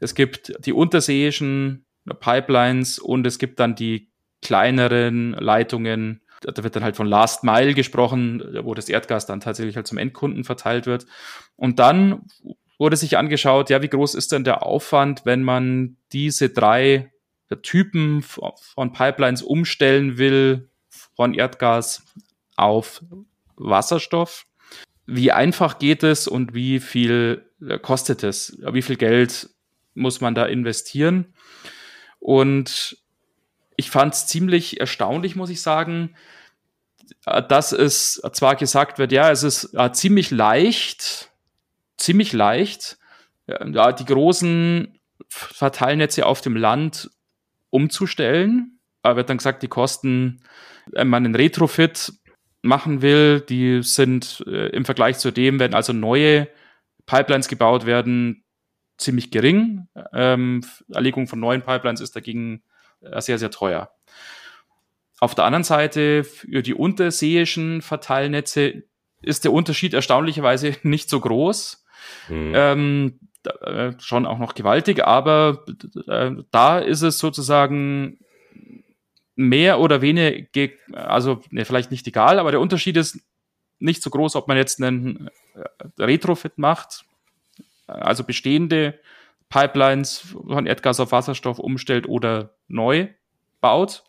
Es 0.00 0.14
gibt 0.14 0.54
die 0.64 0.72
unterseeischen 0.72 1.84
Pipelines 2.20 2.98
und 2.98 3.26
es 3.26 3.38
gibt 3.38 3.60
dann 3.60 3.74
die 3.74 4.08
kleineren 4.42 5.32
Leitungen. 5.32 6.22
Da 6.40 6.62
wird 6.62 6.76
dann 6.76 6.84
halt 6.84 6.96
von 6.96 7.06
Last 7.06 7.42
Mile 7.42 7.74
gesprochen, 7.74 8.42
wo 8.62 8.74
das 8.74 8.88
Erdgas 8.88 9.26
dann 9.26 9.40
tatsächlich 9.40 9.76
halt 9.76 9.88
zum 9.88 9.98
Endkunden 9.98 10.44
verteilt 10.44 10.86
wird. 10.86 11.06
Und 11.56 11.80
dann 11.80 12.22
wurde 12.78 12.96
sich 12.96 13.18
angeschaut, 13.18 13.70
ja, 13.70 13.82
wie 13.82 13.88
groß 13.88 14.14
ist 14.14 14.32
denn 14.32 14.44
der 14.44 14.64
Aufwand, 14.64 15.22
wenn 15.24 15.42
man 15.42 15.96
diese 16.12 16.48
drei 16.48 17.12
Typen 17.62 18.22
von 18.22 18.92
Pipelines 18.92 19.42
umstellen 19.42 20.18
will 20.18 20.70
von 20.88 21.34
Erdgas 21.34 22.04
auf 22.56 23.02
Wasserstoff? 23.56 24.46
Wie 25.06 25.32
einfach 25.32 25.78
geht 25.78 26.02
es 26.02 26.28
und 26.28 26.54
wie 26.54 26.80
viel 26.80 27.50
kostet 27.82 28.22
es? 28.22 28.58
Wie 28.72 28.82
viel 28.82 28.96
Geld 28.96 29.50
muss 29.94 30.20
man 30.20 30.34
da 30.34 30.44
investieren? 30.46 31.34
Und 32.20 32.98
ich 33.76 33.90
fand 33.90 34.14
es 34.14 34.26
ziemlich 34.26 34.80
erstaunlich, 34.80 35.34
muss 35.34 35.50
ich 35.50 35.62
sagen, 35.62 36.14
dass 37.24 37.72
es 37.72 38.20
zwar 38.32 38.56
gesagt 38.56 38.98
wird, 38.98 39.12
ja, 39.12 39.30
es 39.30 39.42
ist 39.42 39.72
äh, 39.74 39.92
ziemlich 39.92 40.30
leicht, 40.30 41.30
ziemlich 41.98 42.32
leicht, 42.32 42.98
ja, 43.46 43.92
die 43.92 44.04
großen 44.04 44.98
Verteilnetze 45.28 46.26
auf 46.26 46.40
dem 46.40 46.56
Land 46.56 47.10
umzustellen. 47.70 48.80
Da 49.02 49.16
wird 49.16 49.28
dann 49.28 49.38
gesagt, 49.38 49.62
die 49.62 49.68
Kosten, 49.68 50.42
wenn 50.86 51.08
man 51.08 51.24
einen 51.24 51.34
Retrofit 51.34 52.12
machen 52.62 53.02
will, 53.02 53.40
die 53.40 53.82
sind 53.82 54.44
äh, 54.46 54.68
im 54.68 54.84
Vergleich 54.84 55.18
zu 55.18 55.30
dem, 55.30 55.60
wenn 55.60 55.74
also 55.74 55.92
neue 55.92 56.48
Pipelines 57.06 57.48
gebaut 57.48 57.86
werden, 57.86 58.44
ziemlich 58.98 59.30
gering. 59.30 59.88
Ähm, 60.12 60.64
Erlegung 60.92 61.28
von 61.28 61.40
neuen 61.40 61.62
Pipelines 61.62 62.00
ist 62.00 62.16
dagegen 62.16 62.62
äh, 63.00 63.20
sehr, 63.20 63.38
sehr 63.38 63.50
teuer. 63.50 63.90
Auf 65.20 65.34
der 65.34 65.44
anderen 65.44 65.64
Seite, 65.64 66.24
für 66.24 66.62
die 66.62 66.74
unterseeischen 66.74 67.82
Verteilnetze 67.82 68.84
ist 69.20 69.44
der 69.44 69.52
Unterschied 69.52 69.94
erstaunlicherweise 69.94 70.76
nicht 70.82 71.08
so 71.08 71.20
groß. 71.20 71.84
Mhm. 72.28 72.52
Ähm, 72.54 73.20
äh, 73.60 73.92
schon 73.98 74.26
auch 74.26 74.38
noch 74.38 74.54
gewaltig, 74.54 75.04
aber 75.04 75.64
äh, 76.06 76.32
da 76.50 76.78
ist 76.78 77.02
es 77.02 77.18
sozusagen 77.18 78.18
mehr 79.36 79.78
oder 79.78 80.02
weniger, 80.02 80.70
also 80.92 81.40
ne, 81.50 81.64
vielleicht 81.64 81.90
nicht 81.90 82.06
egal, 82.06 82.38
aber 82.38 82.50
der 82.50 82.60
Unterschied 82.60 82.96
ist 82.96 83.20
nicht 83.78 84.02
so 84.02 84.10
groß, 84.10 84.36
ob 84.36 84.48
man 84.48 84.56
jetzt 84.56 84.82
einen 84.82 85.30
äh, 85.54 86.02
Retrofit 86.02 86.58
macht, 86.58 87.04
also 87.86 88.24
bestehende 88.24 88.98
Pipelines 89.48 90.18
von 90.18 90.66
Erdgas 90.66 91.00
auf 91.00 91.12
Wasserstoff 91.12 91.58
umstellt 91.58 92.08
oder 92.08 92.54
neu 92.66 93.08
baut. 93.60 94.04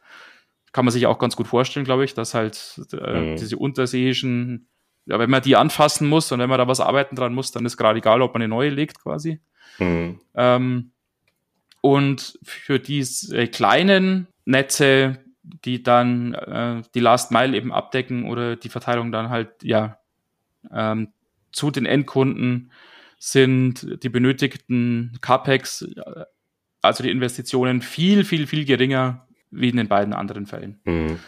Kann 0.72 0.86
man 0.86 0.92
sich 0.92 1.08
auch 1.08 1.18
ganz 1.18 1.36
gut 1.36 1.48
vorstellen, 1.48 1.86
glaube 1.86 2.06
ich, 2.06 2.14
dass 2.14 2.34
halt 2.34 2.82
äh, 2.92 3.20
mhm. 3.20 3.36
diese 3.38 3.58
unterseeischen, 3.58 4.68
ja, 5.10 5.18
wenn 5.18 5.30
man 5.30 5.42
die 5.42 5.56
anfassen 5.56 6.08
muss 6.08 6.32
und 6.32 6.40
wenn 6.40 6.50
man 6.50 6.60
da 6.60 6.68
was 6.68 6.80
arbeiten 6.80 7.16
dran 7.16 7.34
muss, 7.34 7.52
dann 7.52 7.66
ist 7.66 7.78
gerade 7.78 7.98
egal, 7.98 8.22
ob 8.22 8.34
man 8.34 8.44
eine 8.44 8.50
neue 8.50 8.70
legt 8.70 9.02
quasi. 9.02 9.40
Mhm. 9.80 10.20
Ähm, 10.36 10.92
und 11.82 12.38
für 12.44 12.80
diese 12.80 13.48
kleinen 13.48 14.28
Netze, 14.46 15.20
die 15.44 15.82
dann 15.82 16.36
äh, 16.36 16.84
die 16.94 17.00
Last 17.00 17.32
Mile 17.32 17.58
eben 17.58 17.74
abdecken 17.74 18.26
oder 18.26 18.56
die 18.56 18.70
Verteilung 18.70 19.12
dann 19.12 19.30
halt 19.30 19.64
ja 19.64 19.98
ähm, 20.72 21.10
zu 21.52 21.72
den 21.72 21.88
Endkunden 21.88 22.72
sind 23.18 24.04
die 24.04 24.10
benötigten 24.10 25.18
CAPEX, 25.22 25.82
äh, 25.82 26.26
also 26.82 27.04
die 27.04 27.10
Investitionen, 27.10 27.82
viel, 27.82 28.24
viel, 28.24 28.46
viel 28.46 28.66
geringer 28.66 29.28
wie 29.50 29.70
in 29.70 29.78
den 29.78 29.88
beiden 29.88 30.14
anderen 30.14 30.46
Fällen. 30.46 30.80
Mhm. 30.84 31.20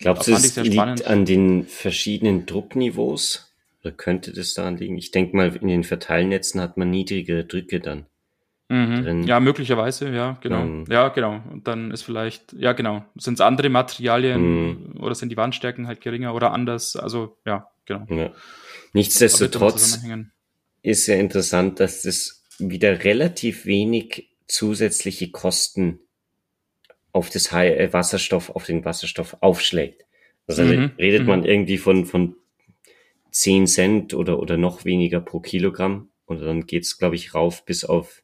Glaubst 0.00 0.28
du, 0.28 0.32
es 0.32 0.56
liegt 0.56 0.74
spannend. 0.74 1.06
an 1.06 1.24
den 1.24 1.66
verschiedenen 1.66 2.46
Druckniveaus? 2.46 3.52
Oder 3.82 3.92
könnte 3.92 4.32
das 4.32 4.54
daran 4.54 4.76
liegen? 4.76 4.98
Ich 4.98 5.10
denke 5.10 5.36
mal, 5.36 5.54
in 5.56 5.68
den 5.68 5.84
Verteilnetzen 5.84 6.60
hat 6.60 6.76
man 6.76 6.90
niedrigere 6.90 7.44
Drücke 7.44 7.80
dann. 7.80 8.06
Mhm. 8.68 9.24
Ja, 9.24 9.40
möglicherweise, 9.40 10.10
ja, 10.10 10.38
genau. 10.40 10.64
Mhm. 10.64 10.84
Ja, 10.88 11.08
genau. 11.08 11.42
Und 11.50 11.66
dann 11.66 11.90
ist 11.90 12.02
vielleicht, 12.02 12.52
ja, 12.52 12.72
genau. 12.72 13.04
Sind 13.16 13.34
es 13.34 13.40
andere 13.40 13.68
Materialien 13.68 14.40
mhm. 14.40 15.00
oder 15.00 15.14
sind 15.14 15.30
die 15.30 15.36
Wandstärken 15.36 15.86
halt 15.86 16.00
geringer 16.00 16.34
oder 16.34 16.52
anders? 16.52 16.94
Also, 16.96 17.36
ja, 17.44 17.68
genau. 17.84 18.06
Ja. 18.08 18.30
Nichtsdestotrotz 18.92 19.98
ist 20.82 21.06
ja 21.08 21.16
interessant, 21.16 21.80
dass 21.80 22.02
das 22.02 22.44
wieder 22.58 23.04
relativ 23.04 23.66
wenig 23.66 24.30
zusätzliche 24.46 25.30
Kosten 25.30 26.00
auf 27.12 27.30
das 27.30 27.52
äh, 27.52 27.92
Wasserstoff, 27.92 28.50
auf 28.50 28.66
den 28.66 28.84
Wasserstoff 28.84 29.36
aufschlägt. 29.40 30.04
Also 30.46 30.64
mhm. 30.64 30.92
redet 30.98 31.26
man 31.26 31.40
mhm. 31.40 31.46
irgendwie 31.46 31.78
von, 31.78 32.06
von 32.06 32.36
10 33.30 33.66
Cent 33.66 34.14
oder, 34.14 34.38
oder 34.38 34.56
noch 34.56 34.84
weniger 34.84 35.20
pro 35.20 35.40
Kilogramm. 35.40 36.08
Und 36.26 36.40
dann 36.40 36.66
geht's, 36.66 36.98
glaube 36.98 37.16
ich, 37.16 37.34
rauf 37.34 37.64
bis 37.64 37.84
auf 37.84 38.22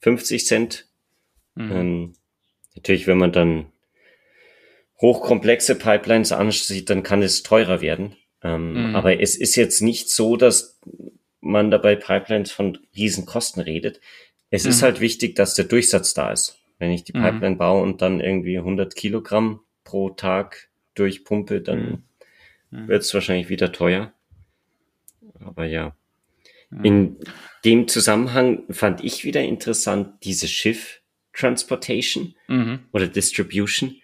50 0.00 0.46
Cent. 0.46 0.86
Mhm. 1.54 1.72
Ähm, 1.72 2.12
natürlich, 2.74 3.06
wenn 3.06 3.18
man 3.18 3.32
dann 3.32 3.66
hochkomplexe 5.00 5.76
Pipelines 5.76 6.32
ansieht, 6.32 6.90
dann 6.90 7.02
kann 7.02 7.22
es 7.22 7.42
teurer 7.42 7.80
werden. 7.80 8.16
Ähm, 8.42 8.90
mhm. 8.90 8.96
Aber 8.96 9.20
es 9.20 9.36
ist 9.36 9.56
jetzt 9.56 9.80
nicht 9.80 10.10
so, 10.10 10.36
dass 10.36 10.78
man 11.40 11.70
dabei 11.70 11.96
Pipelines 11.96 12.50
von 12.50 12.78
Riesenkosten 12.96 13.62
redet. 13.62 14.00
Es 14.50 14.64
mhm. 14.64 14.70
ist 14.70 14.82
halt 14.82 15.00
wichtig, 15.00 15.36
dass 15.36 15.54
der 15.54 15.66
Durchsatz 15.66 16.14
da 16.14 16.32
ist. 16.32 16.57
Wenn 16.78 16.90
ich 16.90 17.04
die 17.04 17.16
mhm. 17.16 17.22
Pipeline 17.22 17.56
baue 17.56 17.82
und 17.82 18.02
dann 18.02 18.20
irgendwie 18.20 18.58
100 18.58 18.94
Kilogramm 18.94 19.60
pro 19.84 20.10
Tag 20.10 20.68
durchpumpe, 20.94 21.60
dann 21.60 22.04
mhm. 22.70 22.80
mhm. 22.80 22.88
wird 22.88 23.02
es 23.02 23.12
wahrscheinlich 23.14 23.48
wieder 23.48 23.72
teuer. 23.72 24.12
Aber 25.40 25.64
ja. 25.64 25.94
In 26.82 27.16
dem 27.64 27.88
Zusammenhang 27.88 28.64
fand 28.68 29.02
ich 29.02 29.24
wieder 29.24 29.40
interessant 29.40 30.22
diese 30.22 30.46
Schiff 30.46 31.00
Transportation 31.32 32.34
mhm. 32.48 32.80
oder 32.92 33.06
Distribution. 33.06 33.96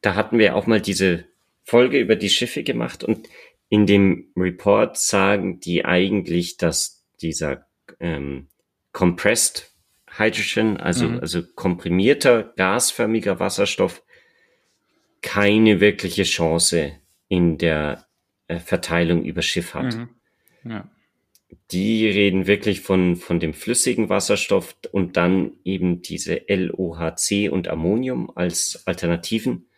Da 0.00 0.14
hatten 0.14 0.38
wir 0.38 0.54
auch 0.54 0.66
mal 0.66 0.80
diese 0.80 1.24
Folge 1.64 1.98
über 1.98 2.16
die 2.16 2.30
Schiffe 2.30 2.62
gemacht 2.62 3.02
und 3.02 3.28
in 3.68 3.86
dem 3.86 4.28
Report 4.36 4.96
sagen 4.96 5.58
die 5.58 5.84
eigentlich, 5.84 6.56
dass 6.56 7.04
dieser 7.20 7.66
ähm, 7.98 8.48
Compressed 8.92 9.75
Hydrogen, 10.18 10.76
also, 10.78 11.08
mhm. 11.08 11.20
also 11.20 11.42
komprimierter, 11.54 12.52
gasförmiger 12.56 13.40
Wasserstoff, 13.40 14.02
keine 15.22 15.80
wirkliche 15.80 16.24
Chance 16.24 16.92
in 17.28 17.58
der 17.58 18.06
äh, 18.48 18.58
Verteilung 18.58 19.24
über 19.24 19.42
Schiff 19.42 19.74
hat. 19.74 19.94
Mhm. 19.94 20.08
Ja 20.64 20.90
die 21.70 22.06
reden 22.08 22.46
wirklich 22.46 22.80
von, 22.80 23.16
von 23.16 23.40
dem 23.40 23.52
flüssigen 23.52 24.08
Wasserstoff 24.08 24.76
und 24.92 25.16
dann 25.16 25.52
eben 25.64 26.02
diese 26.02 26.42
LOHC 26.48 27.50
und 27.50 27.68
Ammonium 27.68 28.30
als 28.34 28.82
Alternativen. 28.86 29.68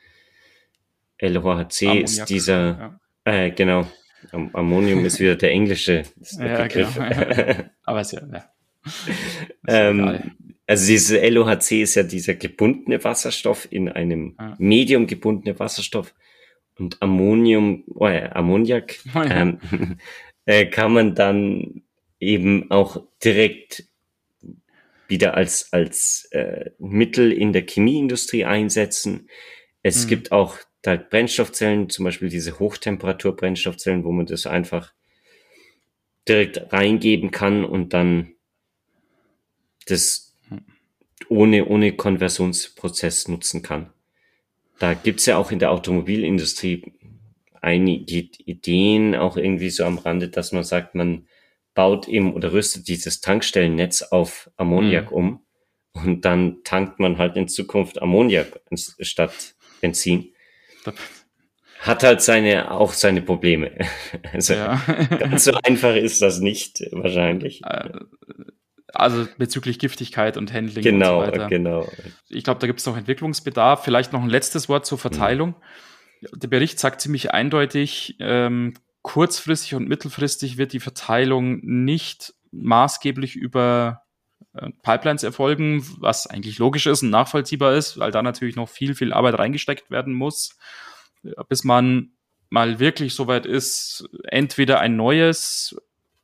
LOHC 1.21 1.83
Ammoniak, 1.83 2.05
ist 2.05 2.25
dieser, 2.27 3.01
ja. 3.27 3.33
äh, 3.33 3.51
genau, 3.51 3.87
Am 4.33 4.55
Ammonium 4.55 5.05
ist 5.05 5.21
wieder 5.21 5.37
der 5.37 5.51
englische 5.53 6.03
ja, 6.39 6.63
Begriff. 6.63 6.95
Genau. 6.95 7.65
Aber 7.85 8.01
es 8.01 8.13
ja, 8.13 8.23
ja. 8.33 8.45
ähm, 9.69 10.33
also 10.67 10.87
diese 10.87 11.27
LOHC 11.27 11.83
ist 11.83 11.95
ja 11.95 12.03
dieser 12.03 12.35
gebundene 12.35 13.03
Wasserstoff 13.03 13.67
in 13.71 13.89
einem 13.89 14.37
ja. 14.39 14.55
Medium 14.59 15.07
gebundene 15.07 15.59
Wasserstoff 15.59 16.15
und 16.79 17.01
Ammonium, 17.01 17.85
oh, 17.89 18.07
äh, 18.07 18.29
Ammoniak 18.31 18.99
oh, 19.15 19.23
ja. 19.23 19.31
ähm, 19.31 19.59
äh, 20.45 20.67
kann 20.67 20.93
man 20.93 21.15
dann 21.15 21.83
eben 22.21 22.71
auch 22.71 23.03
direkt 23.25 23.85
wieder 25.09 25.35
als, 25.35 25.73
als 25.73 26.29
äh, 26.33 26.71
Mittel 26.79 27.33
in 27.33 27.53
der 27.53 27.67
Chemieindustrie 27.67 28.45
einsetzen. 28.45 29.29
Es 29.83 30.05
mhm. 30.05 30.09
gibt 30.09 30.33
auch 30.33 30.59
da 30.83 30.97
Brennstoffzellen, 30.97 31.89
zum 31.89 32.05
Beispiel 32.05 32.29
diese 32.29 32.59
Hochtemperatur-Brennstoffzellen, 32.59 34.05
wo 34.05 34.13
man 34.13 34.27
das 34.27 34.47
einfach 34.47 34.93
direkt 36.29 36.73
reingeben 36.73 37.31
kann 37.31 37.65
und 37.65 37.95
dann 37.95 38.35
das 39.91 40.37
ohne, 41.29 41.67
ohne 41.67 41.93
Konversionsprozess 41.93 43.29
nutzen 43.29 43.63
kann. 43.63 43.91
Da 44.79 44.95
gibt's 44.95 45.27
ja 45.27 45.37
auch 45.37 45.51
in 45.51 45.59
der 45.59 45.73
Automobilindustrie 45.73 46.93
einige 47.61 48.29
Ideen 48.45 49.15
auch 49.15 49.37
irgendwie 49.37 49.71
so 49.71 49.85
am 49.85 49.99
Rande, 49.99 50.29
dass 50.29 50.53
man 50.53 50.65
sagt, 50.65 50.95
man 50.95 51.27
baut 51.75 52.09
eben 52.09 52.33
oder 52.33 52.53
rüstet 52.53 52.89
dieses 52.89 53.21
Tankstellennetz 53.21 54.03
auf 54.03 54.51
Ammoniak 54.57 55.11
mhm. 55.11 55.17
um 55.17 55.47
und 55.93 56.25
dann 56.25 56.63
tankt 56.65 57.01
man 57.01 57.19
halt 57.19 57.37
in 57.37 57.49
Zukunft 57.49 58.01
Ammoniak 58.01 58.61
statt 59.01 59.55
Benzin. 59.81 60.33
Hat 61.81 62.03
halt 62.03 62.21
seine, 62.21 62.73
auch 62.73 62.93
seine 62.93 63.23
Probleme. 63.23 63.73
Also 64.33 64.55
ja. 64.55 64.81
ganz 65.19 65.45
so 65.45 65.53
einfach 65.63 65.95
ist 65.95 66.23
das 66.23 66.41
nicht 66.41 66.83
wahrscheinlich. 66.91 67.63
Also 68.95 69.27
bezüglich 69.37 69.79
Giftigkeit 69.79 70.37
und 70.37 70.53
Handling 70.53 70.83
genau, 70.83 71.21
und 71.21 71.27
so 71.27 71.33
weiter. 71.33 71.49
Genau. 71.49 71.89
Ich 72.29 72.45
glaube, 72.45 72.61
da 72.61 72.67
gibt 72.67 72.81
es 72.81 72.87
noch 72.87 72.97
Entwicklungsbedarf. 72.97 73.85
Vielleicht 73.85 74.13
noch 74.13 74.23
ein 74.23 74.31
letztes 74.31 74.69
Wort 74.69 74.87
zur 74.87 74.99
Verteilung. 74.99 75.51
Mhm 75.51 75.65
der 76.33 76.49
Bericht 76.49 76.79
sagt 76.79 77.01
ziemlich 77.01 77.33
eindeutig, 77.33 78.17
ähm, 78.21 78.75
kurzfristig 79.03 79.75
und 79.75 79.89
mittelfristig 79.89 80.59
wird 80.59 80.73
die 80.73 80.81
Verteilung 80.81 81.61
nicht 81.63 82.35
maßgeblich 82.51 83.37
über 83.37 84.03
äh, 84.55 84.71
Pipelines 84.83 85.23
erfolgen, 85.23 85.85
was 85.99 86.27
eigentlich 86.27 86.59
logisch 86.59 86.87
ist 86.87 87.03
und 87.03 87.11
nachvollziehbar 87.11 87.75
ist, 87.75 87.99
weil 87.99 88.11
da 88.11 88.23
natürlich 88.23 88.57
noch 88.57 88.69
viel, 88.69 88.95
viel 88.95 89.13
Arbeit 89.13 89.39
reingesteckt 89.39 89.91
werden 89.91 90.15
muss, 90.15 90.57
bis 91.49 91.65
man 91.65 92.13
mal 92.51 92.79
wirklich 92.79 93.15
soweit 93.15 93.47
ist, 93.47 94.09
entweder 94.25 94.81
ein 94.81 94.97
neues 94.97 95.77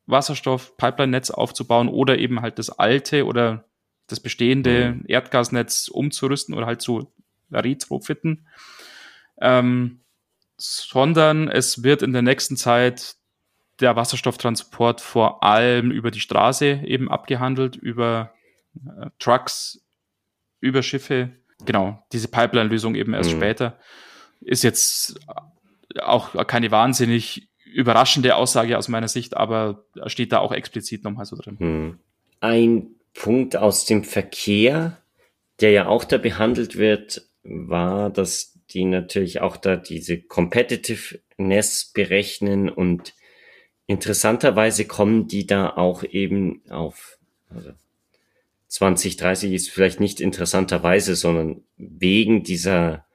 Wasserstoff-Pipeline-Netz 0.07 1.31
aufzubauen 1.31 1.89
oder 1.89 2.19
eben 2.19 2.43
halt 2.43 2.59
das 2.59 2.71
alte 2.71 3.25
oder 3.25 3.65
das 4.07 4.21
bestehende 4.21 4.93
mhm. 4.93 5.05
Erdgasnetz 5.07 5.89
umzurüsten 5.89 6.55
oder 6.55 6.67
halt 6.67 6.83
zu 6.83 7.13
retrofitten 7.51 8.47
ähm, 9.41 10.01
sondern 10.57 11.49
es 11.49 11.83
wird 11.83 12.03
in 12.03 12.13
der 12.13 12.23
nächsten 12.23 12.57
Zeit 12.57 13.17
der 13.81 13.97
Wasserstofftransport 13.97 15.01
vor 15.01 15.43
allem 15.43 15.91
über 15.91 16.11
die 16.11 16.21
Straße 16.21 16.83
eben 16.85 17.11
abgehandelt, 17.11 17.77
über 17.77 18.33
äh, 18.77 19.11
Trucks, 19.19 19.85
über 20.61 20.83
Schiffe. 20.83 21.33
Genau, 21.65 22.05
diese 22.13 22.29
Pipeline-Lösung 22.29 22.95
eben 22.95 23.15
erst 23.15 23.33
mhm. 23.33 23.37
später. 23.37 23.79
Ist 24.41 24.63
jetzt 24.63 25.19
auch 26.01 26.47
keine 26.47 26.71
wahnsinnig 26.71 27.49
überraschende 27.75 28.37
Aussage 28.37 28.79
aus 28.79 28.89
meiner 28.89 29.09
Sicht, 29.09 29.37
aber 29.37 29.85
steht 30.07 30.33
da 30.33 30.39
auch 30.39 30.53
explizit 30.53 31.05
nochmal 31.05 31.27
so 31.27 31.37
drin. 31.37 31.57
Mhm. 31.59 31.99
Ein 32.41 32.87
Punkt 33.15 33.57
aus 33.57 33.85
dem 33.85 34.05
Verkehr, 34.05 34.99
der 35.61 35.71
ja 35.71 35.87
auch 35.87 36.05
da 36.05 36.19
behandelt 36.19 36.77
wird, 36.77 37.29
war, 37.43 38.11
dass 38.11 38.59
die 38.71 38.85
natürlich 38.85 39.41
auch 39.41 39.57
da 39.57 39.77
diese 39.77 40.21
Competitiveness 40.21 41.93
berechnen 41.93 42.69
und 42.69 43.15
interessanterweise 43.87 44.87
kommen 44.87 45.29
die 45.29 45.47
da 45.47 45.71
auch 45.71 46.03
eben 46.05 46.63
auf 46.71 47.19
also 47.51 47.73
2030 48.69 49.53
ist 49.53 49.71
vielleicht 49.71 50.01
nicht 50.01 50.21
interessanterweise, 50.21 51.15
sondern 51.15 51.63
wegen 51.77 52.43
dieser 52.43 53.07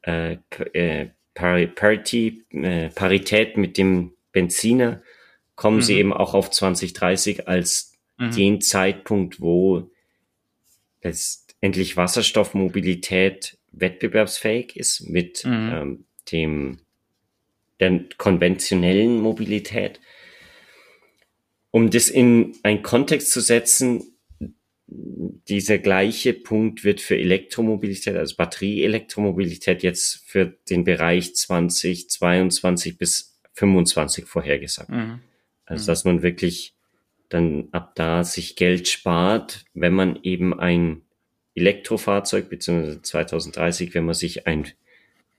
äh, 0.00 0.38
äh, 0.72 1.08
Parity, 1.34 2.44
äh, 2.50 2.88
Parität 2.90 3.56
mit 3.56 3.76
dem 3.76 4.12
Benziner 4.32 5.02
kommen 5.56 5.78
mhm. 5.78 5.82
sie 5.82 5.98
eben 5.98 6.12
auch 6.12 6.34
auf 6.34 6.50
2030 6.50 7.48
als 7.48 7.92
mhm. 8.18 8.30
den 8.32 8.60
Zeitpunkt, 8.60 9.40
wo 9.40 9.90
letztendlich 11.02 11.96
Wasserstoffmobilität 11.96 13.58
wettbewerbsfähig 13.72 14.76
ist 14.76 15.08
mit 15.08 15.44
mhm. 15.44 15.70
ähm, 15.72 16.04
dem 16.30 16.78
der 17.80 18.04
konventionellen 18.18 19.20
Mobilität. 19.20 20.00
Um 21.70 21.90
das 21.90 22.08
in 22.08 22.56
einen 22.62 22.82
Kontext 22.82 23.32
zu 23.32 23.40
setzen, 23.40 24.13
dieser 24.86 25.78
gleiche 25.78 26.34
Punkt 26.34 26.84
wird 26.84 27.00
für 27.00 27.16
Elektromobilität, 27.16 28.16
also 28.16 28.36
Batterieelektromobilität 28.36 29.82
jetzt 29.82 30.22
für 30.26 30.46
den 30.68 30.84
Bereich 30.84 31.34
2022 31.34 32.98
bis 32.98 33.38
25 33.54 34.26
vorhergesagt. 34.26 34.90
Mhm. 34.90 35.20
Also, 35.64 35.82
mhm. 35.82 35.86
dass 35.86 36.04
man 36.04 36.22
wirklich 36.22 36.74
dann 37.28 37.68
ab 37.72 37.94
da 37.94 38.24
sich 38.24 38.56
Geld 38.56 38.88
spart, 38.88 39.64
wenn 39.72 39.94
man 39.94 40.22
eben 40.22 40.58
ein 40.58 41.02
Elektrofahrzeug, 41.54 42.50
beziehungsweise 42.50 43.00
2030, 43.00 43.94
wenn 43.94 44.04
man 44.04 44.14
sich 44.14 44.46
ein 44.46 44.66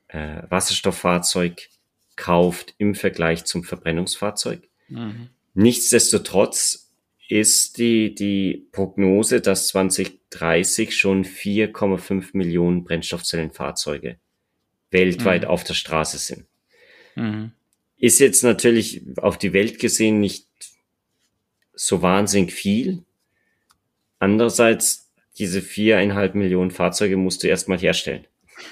äh, 0.07 0.41
Wasserstofffahrzeug 0.49 1.69
kauft 2.15 2.73
im 2.77 2.95
Vergleich 2.95 3.45
zum 3.45 3.63
Verbrennungsfahrzeug. 3.63 4.67
Mhm. 4.87 5.29
Nichtsdestotrotz 5.53 6.84
ist 7.27 7.77
die, 7.77 8.13
die 8.13 8.67
Prognose, 8.71 9.41
dass 9.41 9.67
2030 9.69 10.95
schon 10.95 11.25
4,5 11.25 12.29
Millionen 12.33 12.83
Brennstoffzellenfahrzeuge 12.83 14.17
weltweit 14.91 15.43
mhm. 15.43 15.47
auf 15.47 15.63
der 15.63 15.73
Straße 15.73 16.17
sind. 16.17 16.45
Mhm. 17.15 17.51
Ist 17.97 18.19
jetzt 18.19 18.43
natürlich 18.43 19.01
auf 19.17 19.37
die 19.37 19.53
Welt 19.53 19.79
gesehen 19.79 20.19
nicht 20.19 20.47
so 21.73 22.01
wahnsinnig 22.01 22.53
viel. 22.53 23.03
Andererseits, 24.19 25.11
diese 25.37 25.61
viereinhalb 25.61 26.35
Millionen 26.35 26.71
Fahrzeuge 26.71 27.17
musst 27.17 27.43
du 27.43 27.47
erstmal 27.47 27.79
herstellen. 27.79 28.25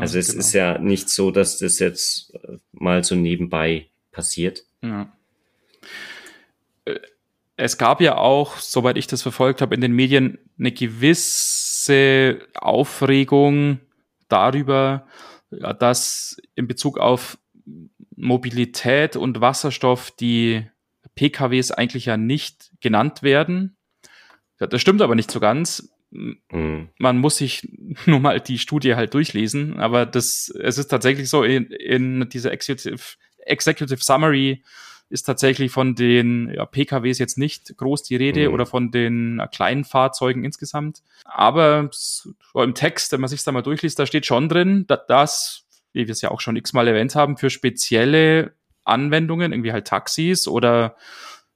also 0.00 0.18
es 0.18 0.28
genau. 0.28 0.40
ist 0.40 0.52
ja 0.54 0.78
nicht 0.78 1.08
so, 1.08 1.30
dass 1.30 1.58
das 1.58 1.78
jetzt 1.78 2.34
äh, 2.34 2.58
mal 2.72 3.04
so 3.04 3.14
nebenbei 3.14 3.86
passiert. 4.10 4.64
Ja. 4.82 5.12
Es 7.60 7.76
gab 7.76 8.00
ja 8.00 8.16
auch, 8.16 8.56
soweit 8.56 8.96
ich 8.96 9.06
das 9.06 9.20
verfolgt 9.20 9.60
habe, 9.60 9.74
in 9.74 9.82
den 9.82 9.92
Medien 9.92 10.38
eine 10.58 10.72
gewisse 10.72 12.38
Aufregung 12.54 13.80
darüber, 14.28 15.06
dass 15.50 16.40
in 16.54 16.66
Bezug 16.66 16.98
auf 16.98 17.36
Mobilität 18.16 19.14
und 19.14 19.42
Wasserstoff 19.42 20.10
die 20.10 20.64
PKWs 21.16 21.70
eigentlich 21.70 22.06
ja 22.06 22.16
nicht 22.16 22.70
genannt 22.80 23.22
werden. 23.22 23.76
Das 24.56 24.80
stimmt 24.80 25.02
aber 25.02 25.14
nicht 25.14 25.30
so 25.30 25.38
ganz. 25.38 25.92
Mhm. 26.10 26.88
Man 26.96 27.18
muss 27.18 27.36
sich 27.36 27.68
nur 28.06 28.20
mal 28.20 28.40
die 28.40 28.58
Studie 28.58 28.94
halt 28.94 29.12
durchlesen, 29.12 29.78
aber 29.78 30.06
das, 30.06 30.48
es 30.48 30.78
ist 30.78 30.88
tatsächlich 30.88 31.28
so, 31.28 31.44
in, 31.44 31.66
in 31.66 32.26
dieser 32.30 32.52
Executive, 32.52 33.16
Executive 33.44 34.02
Summary 34.02 34.62
ist 35.10 35.24
tatsächlich 35.24 35.72
von 35.72 35.96
den 35.96 36.52
ja, 36.54 36.64
PKWs 36.64 37.18
jetzt 37.18 37.36
nicht 37.36 37.76
groß 37.76 38.04
die 38.04 38.16
Rede 38.16 38.48
mhm. 38.48 38.54
oder 38.54 38.64
von 38.64 38.92
den 38.92 39.42
kleinen 39.52 39.84
Fahrzeugen 39.84 40.44
insgesamt. 40.44 41.02
Aber 41.24 41.90
im 42.54 42.74
Text, 42.74 43.12
wenn 43.12 43.20
man 43.20 43.28
sich 43.28 43.42
da 43.42 43.52
mal 43.52 43.62
durchliest, 43.62 43.98
da 43.98 44.06
steht 44.06 44.24
schon 44.24 44.48
drin, 44.48 44.86
dass 44.86 45.00
das, 45.08 45.64
wie 45.92 46.06
wir 46.06 46.12
es 46.12 46.22
ja 46.22 46.30
auch 46.30 46.40
schon 46.40 46.56
x-mal 46.56 46.86
erwähnt 46.86 47.16
haben, 47.16 47.36
für 47.36 47.50
spezielle 47.50 48.52
Anwendungen, 48.84 49.52
irgendwie 49.52 49.72
halt 49.72 49.88
Taxis 49.88 50.46
oder 50.46 50.96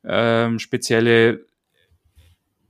ähm, 0.05 0.59
spezielle 0.59 1.47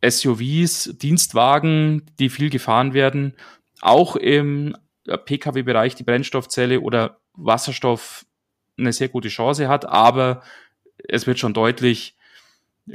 SUVs, 0.06 0.96
Dienstwagen, 0.98 2.02
die 2.18 2.28
viel 2.28 2.50
gefahren 2.50 2.92
werden, 2.92 3.34
auch 3.80 4.16
im 4.16 4.76
Pkw-Bereich 5.06 5.94
die 5.94 6.04
Brennstoffzelle 6.04 6.80
oder 6.80 7.18
Wasserstoff 7.32 8.26
eine 8.76 8.92
sehr 8.92 9.08
gute 9.08 9.28
Chance 9.28 9.68
hat, 9.68 9.86
aber 9.86 10.42
es 11.08 11.26
wird 11.26 11.38
schon 11.38 11.54
deutlich 11.54 12.16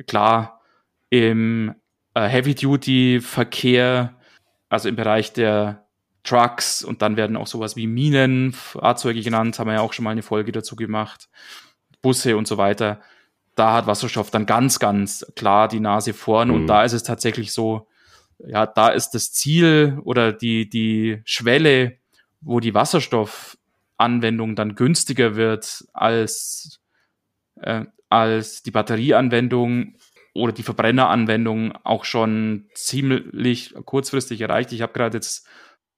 klar 0.07 0.61
im 1.09 1.75
äh, 2.13 2.27
Heavy-Duty-Verkehr, 2.27 4.15
also 4.69 4.89
im 4.89 4.95
Bereich 4.95 5.33
der 5.33 5.87
Trucks 6.23 6.83
und 6.83 7.01
dann 7.01 7.17
werden 7.17 7.37
auch 7.37 7.47
sowas 7.47 7.75
wie 7.75 7.87
Minenfahrzeuge 7.87 9.21
genannt, 9.21 9.57
haben 9.57 9.67
wir 9.67 9.75
ja 9.75 9.81
auch 9.81 9.93
schon 9.93 10.03
mal 10.03 10.11
eine 10.11 10.21
Folge 10.21 10.51
dazu 10.51 10.75
gemacht, 10.75 11.29
Busse 12.01 12.37
und 12.37 12.47
so 12.47 12.57
weiter 12.57 13.01
da 13.59 13.73
hat 13.73 13.87
Wasserstoff 13.87 14.31
dann 14.31 14.45
ganz, 14.45 14.79
ganz 14.79 15.25
klar 15.35 15.67
die 15.67 15.81
Nase 15.81 16.13
vorn. 16.13 16.47
Mhm. 16.47 16.53
Und 16.53 16.67
da 16.67 16.85
ist 16.85 16.93
es 16.93 17.03
tatsächlich 17.03 17.51
so, 17.51 17.87
ja, 18.39 18.65
da 18.65 18.87
ist 18.87 19.11
das 19.11 19.33
Ziel 19.33 19.99
oder 20.03 20.31
die, 20.31 20.69
die 20.69 21.21
Schwelle, 21.25 21.97
wo 22.39 22.61
die 22.61 22.73
Wasserstoffanwendung 22.73 24.55
dann 24.55 24.75
günstiger 24.75 25.35
wird 25.35 25.83
als, 25.91 26.79
äh, 27.61 27.83
als 28.09 28.63
die 28.63 28.71
Batterieanwendung 28.71 29.95
oder 30.33 30.51
die 30.51 30.63
Verbrenneranwendung 30.63 31.73
auch 31.83 32.05
schon 32.05 32.67
ziemlich 32.73 33.73
kurzfristig 33.85 34.41
erreicht. 34.41 34.71
Ich 34.71 34.81
habe 34.81 34.93
gerade 34.93 35.17
jetzt, 35.17 35.47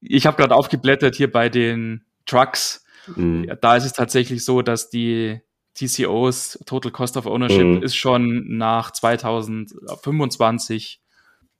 ich 0.00 0.26
habe 0.26 0.36
gerade 0.36 0.54
aufgeblättert 0.54 1.16
hier 1.16 1.30
bei 1.30 1.48
den 1.48 2.04
Trucks. 2.26 2.84
Mhm. 3.16 3.50
Da 3.60 3.76
ist 3.76 3.84
es 3.84 3.92
tatsächlich 3.92 4.44
so, 4.44 4.62
dass 4.62 4.90
die 4.90 5.40
TCOs, 5.74 6.62
Total 6.66 6.92
Cost 6.92 7.16
of 7.16 7.26
Ownership, 7.26 7.64
mhm. 7.64 7.82
ist 7.82 7.96
schon 7.96 8.56
nach 8.56 8.90
2025 8.90 11.00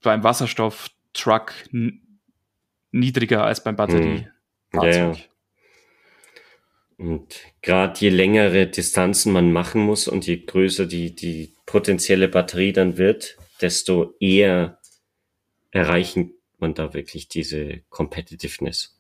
beim 0.03 0.23
Wasserstofftruck 0.23 1.53
niedriger 2.91 3.45
als 3.45 3.65
beim 3.65 3.77
Batteriefahrzeug. 3.77 4.33
Mhm. 4.73 4.83
Ja, 4.83 5.12
ja. 5.12 5.17
Und 7.03 7.35
gerade 7.62 7.99
je 7.99 8.11
längere 8.11 8.69
Distanzen 8.69 9.33
man 9.33 9.53
machen 9.53 9.83
muss 9.83 10.07
und 10.07 10.25
je 10.25 10.37
größer 10.37 10.87
die, 10.87 11.15
die 11.15 11.53
potenzielle 11.67 12.29
Batterie 12.29 12.73
dann 12.73 12.97
wird, 12.97 13.37
desto 13.61 14.15
eher 14.21 14.79
erreichen 15.73 16.35
man 16.59 16.75
da 16.75 16.95
wirklich 16.95 17.27
diese 17.29 17.81
Competitiveness. 17.91 18.97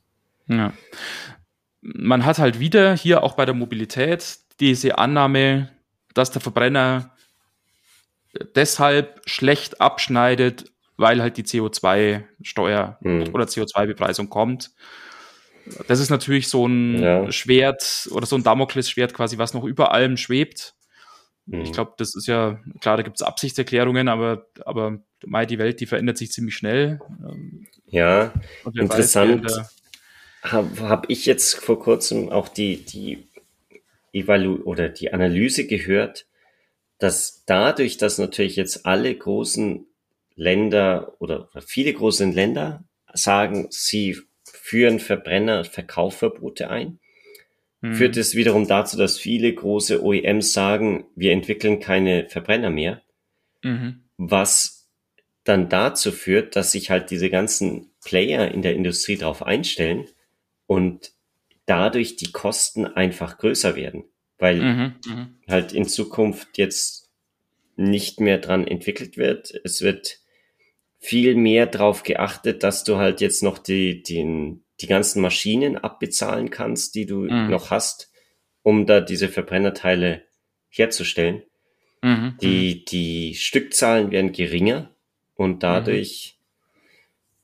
Ja. 0.48 0.72
Man 1.80 2.24
hat 2.24 2.38
halt 2.38 2.58
wieder 2.58 2.96
hier 2.96 3.22
auch 3.22 3.34
bei 3.34 3.44
der 3.44 3.54
Mobilität 3.54 4.38
diese 4.58 4.98
Annahme, 4.98 5.70
dass 6.12 6.32
der 6.32 6.42
Verbrenner 6.42 7.14
deshalb 8.56 9.20
schlecht 9.26 9.80
abschneidet, 9.80 10.72
weil 10.96 11.22
halt 11.22 11.36
die 11.36 11.44
CO2-Steuer 11.44 12.98
mhm. 13.00 13.28
oder 13.32 13.44
CO2-Bepreisung 13.44 14.28
kommt. 14.28 14.72
Das 15.88 16.00
ist 16.00 16.10
natürlich 16.10 16.48
so 16.48 16.66
ein 16.66 17.02
ja. 17.02 17.32
Schwert 17.32 18.08
oder 18.10 18.26
so 18.26 18.36
ein 18.36 18.42
Damoklesschwert 18.42 19.14
quasi, 19.14 19.38
was 19.38 19.54
noch 19.54 19.64
über 19.64 19.92
allem 19.92 20.16
schwebt. 20.16 20.74
Mhm. 21.46 21.62
Ich 21.62 21.72
glaube, 21.72 21.94
das 21.98 22.14
ist 22.14 22.26
ja, 22.26 22.60
klar, 22.80 22.96
da 22.96 23.02
gibt 23.02 23.16
es 23.16 23.26
Absichtserklärungen, 23.26 24.08
aber, 24.08 24.46
aber 24.64 24.98
die 25.22 25.58
Welt, 25.58 25.80
die 25.80 25.86
verändert 25.86 26.18
sich 26.18 26.32
ziemlich 26.32 26.54
schnell. 26.54 27.00
Ja, 27.86 28.32
interessant. 28.74 29.50
Habe 30.42 30.88
hab 30.88 31.08
ich 31.08 31.26
jetzt 31.26 31.54
vor 31.54 31.78
kurzem 31.78 32.28
auch 32.28 32.48
die, 32.48 32.84
die 32.84 33.28
Evalu 34.12 34.62
oder 34.64 34.88
die 34.88 35.12
Analyse 35.12 35.66
gehört, 35.66 36.26
dass 36.98 37.44
dadurch, 37.46 37.96
dass 37.96 38.18
natürlich 38.18 38.56
jetzt 38.56 38.84
alle 38.86 39.14
großen 39.14 39.86
Länder 40.34 41.14
oder 41.18 41.48
viele 41.64 41.92
große 41.92 42.24
Länder 42.24 42.84
sagen, 43.12 43.68
sie 43.70 44.18
führen 44.72 45.00
Verbrenner 45.00 45.64
Verkaufverbote 45.64 46.70
ein, 46.70 46.98
mhm. 47.82 47.94
führt 47.94 48.16
es 48.16 48.34
wiederum 48.34 48.66
dazu, 48.66 48.96
dass 48.96 49.18
viele 49.18 49.52
große 49.54 50.02
OEMs 50.02 50.54
sagen, 50.54 51.04
wir 51.14 51.32
entwickeln 51.32 51.78
keine 51.78 52.26
Verbrenner 52.30 52.70
mehr, 52.70 53.02
mhm. 53.62 54.04
was 54.16 54.88
dann 55.44 55.68
dazu 55.68 56.10
führt, 56.10 56.56
dass 56.56 56.72
sich 56.72 56.88
halt 56.88 57.10
diese 57.10 57.28
ganzen 57.28 57.90
Player 58.02 58.50
in 58.50 58.62
der 58.62 58.74
Industrie 58.74 59.18
darauf 59.18 59.42
einstellen 59.42 60.06
und 60.66 61.12
dadurch 61.66 62.16
die 62.16 62.32
Kosten 62.32 62.86
einfach 62.86 63.36
größer 63.36 63.76
werden, 63.76 64.04
weil 64.38 64.56
mhm, 64.56 64.94
mhm, 65.06 65.34
halt 65.50 65.74
in 65.74 65.84
Zukunft 65.84 66.56
jetzt 66.56 67.10
nicht 67.76 68.20
mehr 68.20 68.38
dran 68.38 68.66
entwickelt 68.66 69.18
wird. 69.18 69.52
Es 69.64 69.82
wird 69.82 70.22
viel 70.98 71.34
mehr 71.34 71.66
darauf 71.66 72.04
geachtet, 72.04 72.62
dass 72.62 72.84
du 72.84 72.96
halt 72.96 73.20
jetzt 73.20 73.42
noch 73.42 73.58
die, 73.58 74.02
die, 74.02 74.61
die 74.82 74.86
ganzen 74.86 75.22
Maschinen 75.22 75.76
abbezahlen 75.78 76.50
kannst, 76.50 76.94
die 76.94 77.06
du 77.06 77.20
mhm. 77.20 77.48
noch 77.48 77.70
hast, 77.70 78.10
um 78.62 78.86
da 78.86 79.00
diese 79.00 79.28
Verbrennerteile 79.28 80.22
herzustellen. 80.68 81.42
Mhm, 82.02 82.36
die, 82.42 82.74
mhm. 82.80 82.84
die 82.86 83.34
Stückzahlen 83.34 84.10
werden 84.10 84.32
geringer 84.32 84.90
und 85.34 85.62
dadurch 85.62 86.38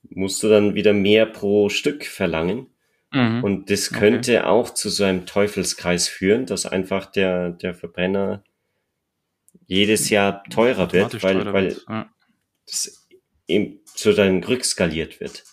musst 0.03 0.43
du 0.43 0.49
dann 0.49 0.75
wieder 0.75 0.93
mehr 0.93 1.27
pro 1.27 1.69
Stück 1.69 2.05
verlangen. 2.05 2.67
Mhm. 3.13 3.45
Und 3.45 3.71
das 3.71 3.91
könnte 3.91 4.39
okay. 4.39 4.47
auch 4.47 4.71
zu 4.71 4.89
so 4.91 5.05
einem 5.05 5.27
Teufelskreis 5.27 6.09
führen, 6.09 6.47
dass 6.47 6.67
einfach 6.67 7.07
der, 7.07 7.51
der 7.51 7.75
Verbrenner 7.75 8.43
jedes 9.67 10.11
Jahr 10.11 10.43
teurer 10.45 10.93
wird, 10.93 11.23
weil, 11.23 11.35
teurer 11.35 11.53
weil 11.53 11.69
wird. 11.69 11.85
Ja. 11.89 12.11
das 12.67 13.07
eben 13.47 13.81
zu 13.85 14.13
dann 14.13 14.43
rückskaliert 14.45 15.21
wird. 15.21 15.45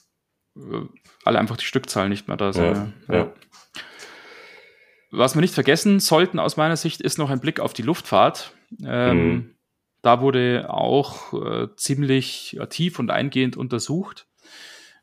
Alle 1.25 1.39
einfach 1.39 1.57
die 1.57 1.65
Stückzahl 1.65 2.07
nicht 2.07 2.27
mehr 2.27 2.37
da 2.37 2.53
sind. 2.53 2.93
Ja, 3.09 3.15
ja. 3.15 3.33
Was 5.11 5.35
wir 5.35 5.41
nicht 5.41 5.53
vergessen 5.53 5.99
sollten 5.99 6.39
aus 6.39 6.55
meiner 6.55 6.77
Sicht 6.77 7.01
ist 7.01 7.17
noch 7.17 7.29
ein 7.29 7.39
Blick 7.39 7.59
auf 7.59 7.73
die 7.73 7.81
Luftfahrt. 7.81 8.53
Ähm, 8.83 9.17
mhm. 9.17 9.55
Da 10.01 10.21
wurde 10.21 10.67
auch 10.69 11.33
äh, 11.33 11.67
ziemlich 11.75 12.57
tief 12.69 12.99
und 12.99 13.09
eingehend 13.09 13.57
untersucht. 13.57 14.27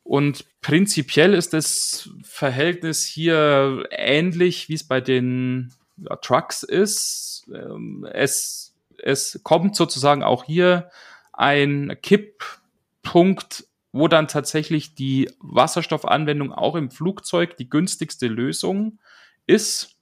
Und 0.05 0.45
prinzipiell 0.61 1.35
ist 1.35 1.53
das 1.53 2.11
Verhältnis 2.23 3.05
hier 3.05 3.85
ähnlich, 3.91 4.69
wie 4.69 4.75
es 4.75 4.85
bei 4.85 5.01
den 5.01 5.73
ja, 5.97 6.17
Trucks 6.17 6.63
ist. 6.63 7.51
Ähm, 7.53 8.07
es, 8.13 8.75
es 8.99 9.41
kommt 9.43 9.77
sozusagen 9.77 10.23
auch 10.23 10.45
hier 10.45 10.91
ein 11.33 11.97
Kipppunkt, 12.03 13.65
wo 13.93 14.09
dann 14.09 14.27
tatsächlich 14.27 14.95
die 14.95 15.31
Wasserstoffanwendung 15.41 16.53
auch 16.53 16.75
im 16.75 16.91
Flugzeug 16.91 17.57
die 17.59 17.69
günstigste 17.69 18.27
Lösung 18.27 18.99
ist. 19.47 19.97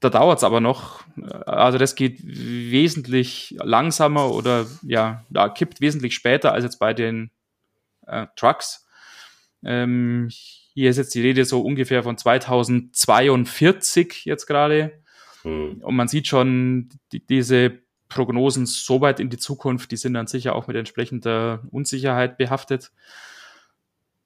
Da 0.00 0.10
dauert 0.10 0.38
es 0.38 0.44
aber 0.44 0.60
noch. 0.60 1.04
Also 1.46 1.78
das 1.78 1.94
geht 1.94 2.20
wesentlich 2.22 3.56
langsamer 3.58 4.32
oder 4.32 4.66
ja, 4.82 5.24
da 5.30 5.48
kippt 5.48 5.80
wesentlich 5.80 6.14
später 6.14 6.52
als 6.52 6.64
jetzt 6.64 6.78
bei 6.78 6.94
den 6.94 7.30
äh, 8.06 8.26
Trucks. 8.36 8.86
Ähm, 9.64 10.28
hier 10.30 10.90
ist 10.90 10.96
jetzt 10.96 11.14
die 11.14 11.22
Rede 11.22 11.44
so 11.44 11.62
ungefähr 11.62 12.02
von 12.02 12.16
2042 12.16 14.24
jetzt 14.24 14.46
gerade. 14.46 15.02
Hm. 15.42 15.82
Und 15.82 15.96
man 15.96 16.08
sieht 16.08 16.28
schon, 16.28 16.90
die, 17.12 17.24
diese 17.24 17.78
Prognosen 18.08 18.66
so 18.66 19.00
weit 19.00 19.20
in 19.20 19.30
die 19.30 19.38
Zukunft, 19.38 19.90
die 19.90 19.96
sind 19.96 20.14
dann 20.14 20.26
sicher 20.26 20.54
auch 20.54 20.66
mit 20.66 20.76
entsprechender 20.76 21.62
Unsicherheit 21.70 22.38
behaftet. 22.38 22.90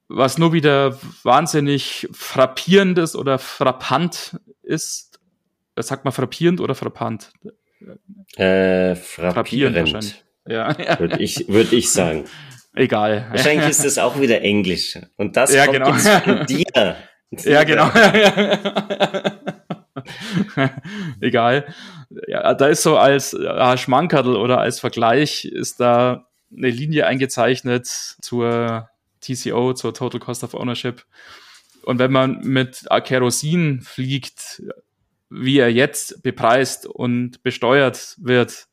Was 0.07 0.37
nur 0.37 0.53
wieder 0.53 0.97
wahnsinnig 1.23 2.07
frappierendes 2.11 3.15
oder 3.15 3.39
frappant 3.39 4.39
ist, 4.61 5.19
sagt 5.75 6.05
man 6.05 6.13
frappierend 6.13 6.61
oder 6.61 6.75
frappant? 6.75 7.31
Äh, 8.35 8.95
frappierend. 8.95 9.89
frappierend 9.89 10.23
ja. 10.47 10.77
Würde 10.99 11.19
ich, 11.19 11.47
würd 11.47 11.71
ich 11.73 11.89
sagen. 11.91 12.25
Egal. 12.75 13.27
Wahrscheinlich 13.29 13.69
ist 13.69 13.85
es 13.85 13.97
auch 13.97 14.19
wieder 14.19 14.41
Englisch. 14.41 14.97
Und 15.15 15.37
das 15.37 15.53
ja, 15.53 15.65
kommt 15.65 15.77
genau. 15.77 15.93
jetzt 15.93 16.07
von 16.07 16.45
dir. 16.45 16.95
Ja, 17.45 17.63
genau. 17.63 17.89
Egal. 21.21 21.65
Ja, 22.27 22.53
da 22.53 22.67
ist 22.67 22.83
so 22.83 22.97
als 22.97 23.31
ja, 23.39 23.77
Schmankerl 23.77 24.35
oder 24.35 24.59
als 24.59 24.79
Vergleich 24.79 25.45
ist 25.45 25.79
da 25.79 26.27
eine 26.55 26.69
Linie 26.69 27.07
eingezeichnet 27.07 27.87
zur 27.87 28.89
TCO, 29.21 29.73
zur 29.73 29.93
Total 29.93 30.19
Cost 30.19 30.43
of 30.43 30.53
Ownership. 30.53 31.05
Und 31.83 31.99
wenn 31.99 32.11
man 32.11 32.39
mit 32.41 32.85
Kerosin 33.03 33.81
fliegt, 33.81 34.63
wie 35.29 35.57
er 35.57 35.71
jetzt 35.71 36.21
bepreist 36.23 36.85
und 36.85 37.43
besteuert 37.43 38.15
wird, 38.19 38.67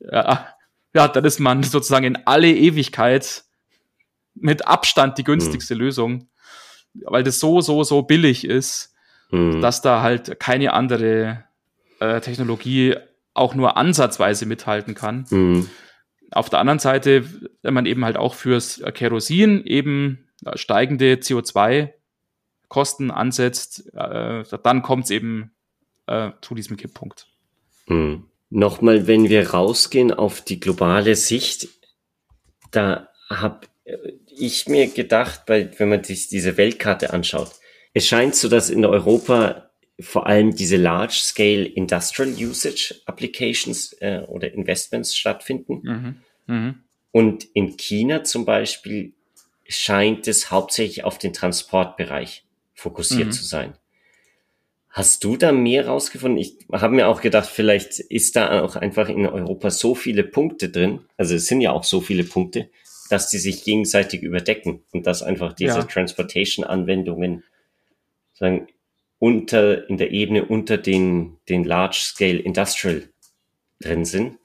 ja, 0.00 0.46
ja, 0.94 1.08
dann 1.08 1.24
ist 1.24 1.40
man 1.40 1.62
sozusagen 1.62 2.04
in 2.04 2.18
alle 2.26 2.50
Ewigkeit 2.50 3.44
mit 4.34 4.66
Abstand 4.66 5.18
die 5.18 5.24
günstigste 5.24 5.74
mhm. 5.74 5.80
Lösung, 5.80 6.28
weil 6.94 7.22
das 7.22 7.38
so, 7.38 7.60
so, 7.60 7.82
so 7.84 8.02
billig 8.02 8.44
ist, 8.44 8.91
mhm. 9.32 9.60
dass 9.60 9.82
da 9.82 10.02
halt 10.02 10.38
keine 10.38 10.72
andere 10.72 11.42
äh, 11.98 12.20
Technologie 12.20 12.94
auch 13.34 13.56
nur 13.56 13.76
ansatzweise 13.76 14.46
mithalten 14.46 14.94
kann. 14.94 15.26
Mhm. 15.30 15.68
Auf 16.30 16.48
der 16.48 16.60
anderen 16.60 16.78
Seite, 16.78 17.24
wenn 17.62 17.74
man 17.74 17.86
eben 17.86 18.04
halt 18.04 18.16
auch 18.16 18.34
fürs 18.34 18.80
Kerosin 18.94 19.64
eben 19.64 20.28
steigende 20.54 21.14
CO2-Kosten 21.14 23.10
ansetzt, 23.10 23.92
äh, 23.94 24.44
dann 24.62 24.82
kommt 24.82 25.04
es 25.04 25.10
eben 25.10 25.50
äh, 26.06 26.30
zu 26.40 26.54
diesem 26.54 26.76
Kipppunkt. 26.76 27.26
Mhm. 27.88 28.26
Nochmal, 28.50 29.06
wenn 29.06 29.28
wir 29.30 29.50
rausgehen 29.50 30.12
auf 30.12 30.42
die 30.42 30.60
globale 30.60 31.16
Sicht, 31.16 31.68
da 32.70 33.08
habe 33.30 33.66
ich 34.26 34.68
mir 34.68 34.88
gedacht, 34.88 35.42
weil, 35.46 35.72
wenn 35.78 35.88
man 35.88 36.04
sich 36.04 36.28
diese 36.28 36.58
Weltkarte 36.58 37.12
anschaut, 37.12 37.52
es 37.94 38.06
scheint 38.06 38.34
so, 38.34 38.48
dass 38.48 38.70
in 38.70 38.84
Europa 38.84 39.70
vor 40.00 40.26
allem 40.26 40.54
diese 40.54 40.76
Large-Scale 40.76 41.64
Industrial 41.64 42.30
Usage 42.30 42.94
Applications 43.06 43.92
äh, 44.00 44.22
oder 44.26 44.52
Investments 44.52 45.14
stattfinden. 45.14 45.80
Mhm. 45.82 46.16
Mhm. 46.46 46.74
Und 47.12 47.44
in 47.54 47.76
China 47.76 48.24
zum 48.24 48.44
Beispiel 48.44 49.12
scheint 49.68 50.26
es 50.28 50.50
hauptsächlich 50.50 51.04
auf 51.04 51.18
den 51.18 51.32
Transportbereich 51.32 52.44
fokussiert 52.74 53.28
mhm. 53.28 53.32
zu 53.32 53.44
sein. 53.44 53.74
Hast 54.88 55.24
du 55.24 55.36
da 55.36 55.52
mehr 55.52 55.86
rausgefunden? 55.86 56.38
Ich 56.38 56.56
habe 56.70 56.94
mir 56.94 57.08
auch 57.08 57.22
gedacht, 57.22 57.48
vielleicht 57.48 57.98
ist 57.98 58.36
da 58.36 58.62
auch 58.62 58.76
einfach 58.76 59.08
in 59.08 59.26
Europa 59.26 59.70
so 59.70 59.94
viele 59.94 60.22
Punkte 60.22 60.68
drin. 60.68 61.00
Also 61.16 61.34
es 61.34 61.46
sind 61.46 61.62
ja 61.62 61.72
auch 61.72 61.84
so 61.84 62.02
viele 62.02 62.24
Punkte, 62.24 62.68
dass 63.08 63.30
die 63.30 63.38
sich 63.38 63.64
gegenseitig 63.64 64.22
überdecken 64.22 64.82
und 64.92 65.06
dass 65.06 65.22
einfach 65.22 65.54
diese 65.54 65.78
ja. 65.78 65.84
Transportation-Anwendungen 65.84 67.42
sagen 68.32 68.68
unter 69.18 69.88
in 69.88 69.98
der 69.98 70.10
Ebene 70.10 70.44
unter 70.44 70.78
den 70.78 71.38
den 71.48 71.64
Large 71.64 71.98
Scale 72.00 72.38
Industrial 72.38 73.08
drin 73.80 74.04
sind. 74.04 74.38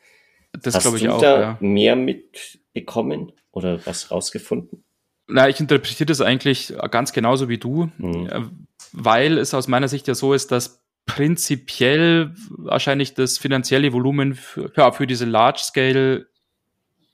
Das 0.51 0.79
glaube 0.79 0.97
ich 0.97 1.03
du 1.03 1.13
auch. 1.13 1.21
Da 1.21 1.41
ja. 1.41 1.57
mehr 1.59 1.95
mitbekommen 1.95 3.31
oder 3.51 3.85
was 3.85 4.11
rausgefunden? 4.11 4.83
Na, 5.27 5.49
ich 5.49 5.59
interpretiere 5.59 6.05
das 6.05 6.21
eigentlich 6.21 6.73
ganz 6.89 7.11
genauso 7.11 7.49
wie 7.49 7.57
du. 7.57 7.89
Mhm 7.97 8.67
weil 8.91 9.37
es 9.37 9.53
aus 9.53 9.67
meiner 9.67 9.87
Sicht 9.87 10.07
ja 10.07 10.15
so 10.15 10.33
ist, 10.33 10.51
dass 10.51 10.83
prinzipiell 11.05 12.33
wahrscheinlich 12.49 13.13
das 13.13 13.37
finanzielle 13.37 13.93
Volumen 13.93 14.33
für, 14.33 14.71
ja, 14.75 14.91
für 14.91 15.07
diese 15.07 15.25
Large-Scale 15.25 16.27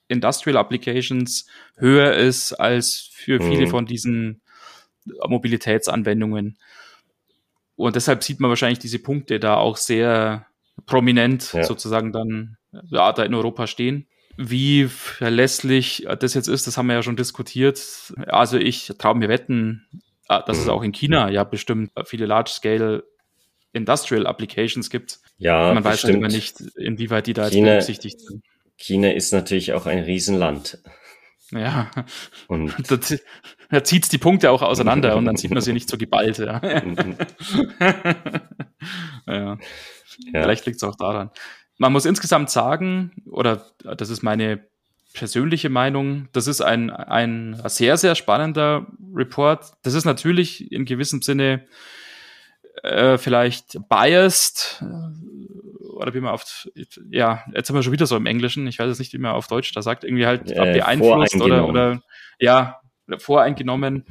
Industrial 0.08 0.58
Applications 0.58 1.48
höher 1.76 2.14
ist 2.14 2.54
als 2.54 3.10
für 3.14 3.42
mhm. 3.42 3.50
viele 3.50 3.68
von 3.68 3.86
diesen 3.86 4.42
Mobilitätsanwendungen. 5.28 6.58
Und 7.76 7.96
deshalb 7.96 8.24
sieht 8.24 8.40
man 8.40 8.50
wahrscheinlich 8.50 8.80
diese 8.80 9.00
Punkte 9.00 9.40
da 9.40 9.58
auch 9.58 9.78
sehr 9.78 10.46
prominent 10.86 11.54
ja. 11.54 11.64
sozusagen 11.64 12.12
dann 12.12 12.58
ja, 12.90 13.12
da 13.12 13.24
in 13.24 13.34
Europa 13.34 13.68
stehen. 13.68 14.08
Wie 14.36 14.86
verlässlich 14.86 16.08
das 16.20 16.34
jetzt 16.34 16.48
ist, 16.48 16.66
das 16.66 16.78
haben 16.78 16.88
wir 16.88 16.96
ja 16.96 17.04
schon 17.04 17.16
diskutiert. 17.16 18.14
Also 18.28 18.58
ich 18.58 18.94
traue 18.98 19.16
mir 19.16 19.30
wetten, 19.30 19.86
Ah, 20.28 20.42
dass 20.42 20.58
es 20.58 20.66
mhm. 20.66 20.72
auch 20.72 20.84
in 20.84 20.92
China 20.92 21.30
ja 21.30 21.44
bestimmt 21.44 21.92
viele 22.06 22.26
Large-Scale 22.26 23.04
Industrial 23.74 24.26
Applications 24.26 24.90
gibt. 24.90 25.20
Ja, 25.38 25.74
man 25.74 25.84
weiß 25.84 26.04
halt 26.04 26.16
immer 26.16 26.28
nicht, 26.28 26.62
inwieweit 26.78 27.28
die 27.28 27.34
da 27.34 27.46
jetzt 27.46 27.54
China, 27.54 27.72
berücksichtigt 27.72 28.22
sind. 28.22 28.44
China 28.78 29.12
ist 29.12 29.34
natürlich 29.34 29.74
auch 29.74 29.86
ein 29.86 30.00
Riesenland. 30.00 30.80
Ja. 31.56 31.90
Und 32.48 32.74
da, 32.92 32.98
da 33.70 33.84
zieht 33.84 34.04
es 34.04 34.10
die 34.10 34.18
Punkte 34.18 34.52
auch 34.52 34.62
auseinander 34.62 35.16
und 35.16 35.26
dann 35.26 35.38
sieht 35.38 35.52
man 35.52 35.62
sie 35.62 35.74
nicht 35.74 35.90
so 35.90 35.98
geballt. 35.98 36.38
Ja. 36.38 36.62
ja. 39.28 39.34
ja. 39.36 39.58
Vielleicht 40.32 40.66
liegt 40.66 40.78
es 40.78 40.84
auch 40.84 40.96
daran. 40.96 41.32
Man 41.78 41.92
muss 41.92 42.06
insgesamt 42.06 42.50
sagen, 42.50 43.12
oder 43.30 43.66
das 43.84 44.10
ist 44.10 44.22
meine 44.24 44.66
persönliche 45.14 45.70
Meinung, 45.70 46.28
das 46.34 46.48
ist 46.48 46.62
ein, 46.62 46.90
ein 46.90 47.62
sehr, 47.66 47.98
sehr 47.98 48.16
spannender 48.16 48.88
Report. 49.14 49.74
Das 49.84 49.94
ist 49.94 50.06
natürlich 50.06 50.72
in 50.72 50.86
gewissem 50.86 51.22
Sinne 51.22 51.66
äh, 52.82 53.18
vielleicht 53.18 53.78
biased 53.90 54.84
oder 55.94 56.14
wie 56.14 56.20
man 56.20 56.32
auf, 56.32 56.68
ja, 57.10 57.44
jetzt 57.54 57.68
sind 57.68 57.76
wir 57.76 57.84
schon 57.84 57.94
wieder 57.94 58.06
so 58.06 58.16
im 58.16 58.26
Englischen, 58.26 58.68
ich 58.68 58.80
weiß 58.80 58.88
jetzt 58.88 59.00
nicht, 59.00 59.14
wie 59.14 59.18
man 59.18 59.34
auf 59.34 59.48
Deutsch 59.48 59.72
da 59.74 59.82
sagt, 59.82 60.04
irgendwie 60.04 60.26
halt 60.26 60.52
äh, 60.52 60.74
beeinflusst 60.74 61.40
oder, 61.42 61.68
oder 61.68 62.02
ja, 62.40 62.80
voreingenommen, 63.18 64.06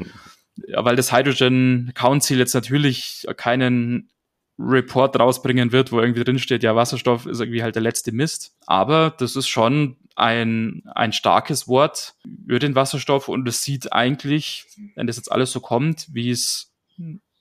ja, 0.66 0.84
weil 0.84 0.96
das 0.96 1.12
Hydrogen 1.12 1.92
Council 1.94 2.38
jetzt 2.38 2.54
natürlich 2.54 3.26
keinen 3.36 4.10
Report 4.58 5.18
rausbringen 5.18 5.72
wird, 5.72 5.92
wo 5.92 6.00
irgendwie 6.00 6.24
drin 6.24 6.38
steht, 6.38 6.62
ja, 6.62 6.76
Wasserstoff 6.76 7.26
ist 7.26 7.40
irgendwie 7.40 7.62
halt 7.62 7.74
der 7.74 7.82
letzte 7.82 8.12
Mist. 8.12 8.54
Aber 8.66 9.10
das 9.10 9.34
ist 9.34 9.48
schon 9.48 9.96
ein, 10.14 10.82
ein 10.94 11.12
starkes 11.12 11.68
Wort 11.68 12.14
über 12.24 12.58
den 12.58 12.74
Wasserstoff 12.74 13.28
und 13.28 13.48
es 13.48 13.62
sieht 13.62 13.92
eigentlich, 13.92 14.66
wenn 14.94 15.06
das 15.06 15.16
jetzt 15.16 15.32
alles 15.32 15.52
so 15.52 15.60
kommt, 15.60 16.06
wie 16.12 16.30
es 16.30 16.72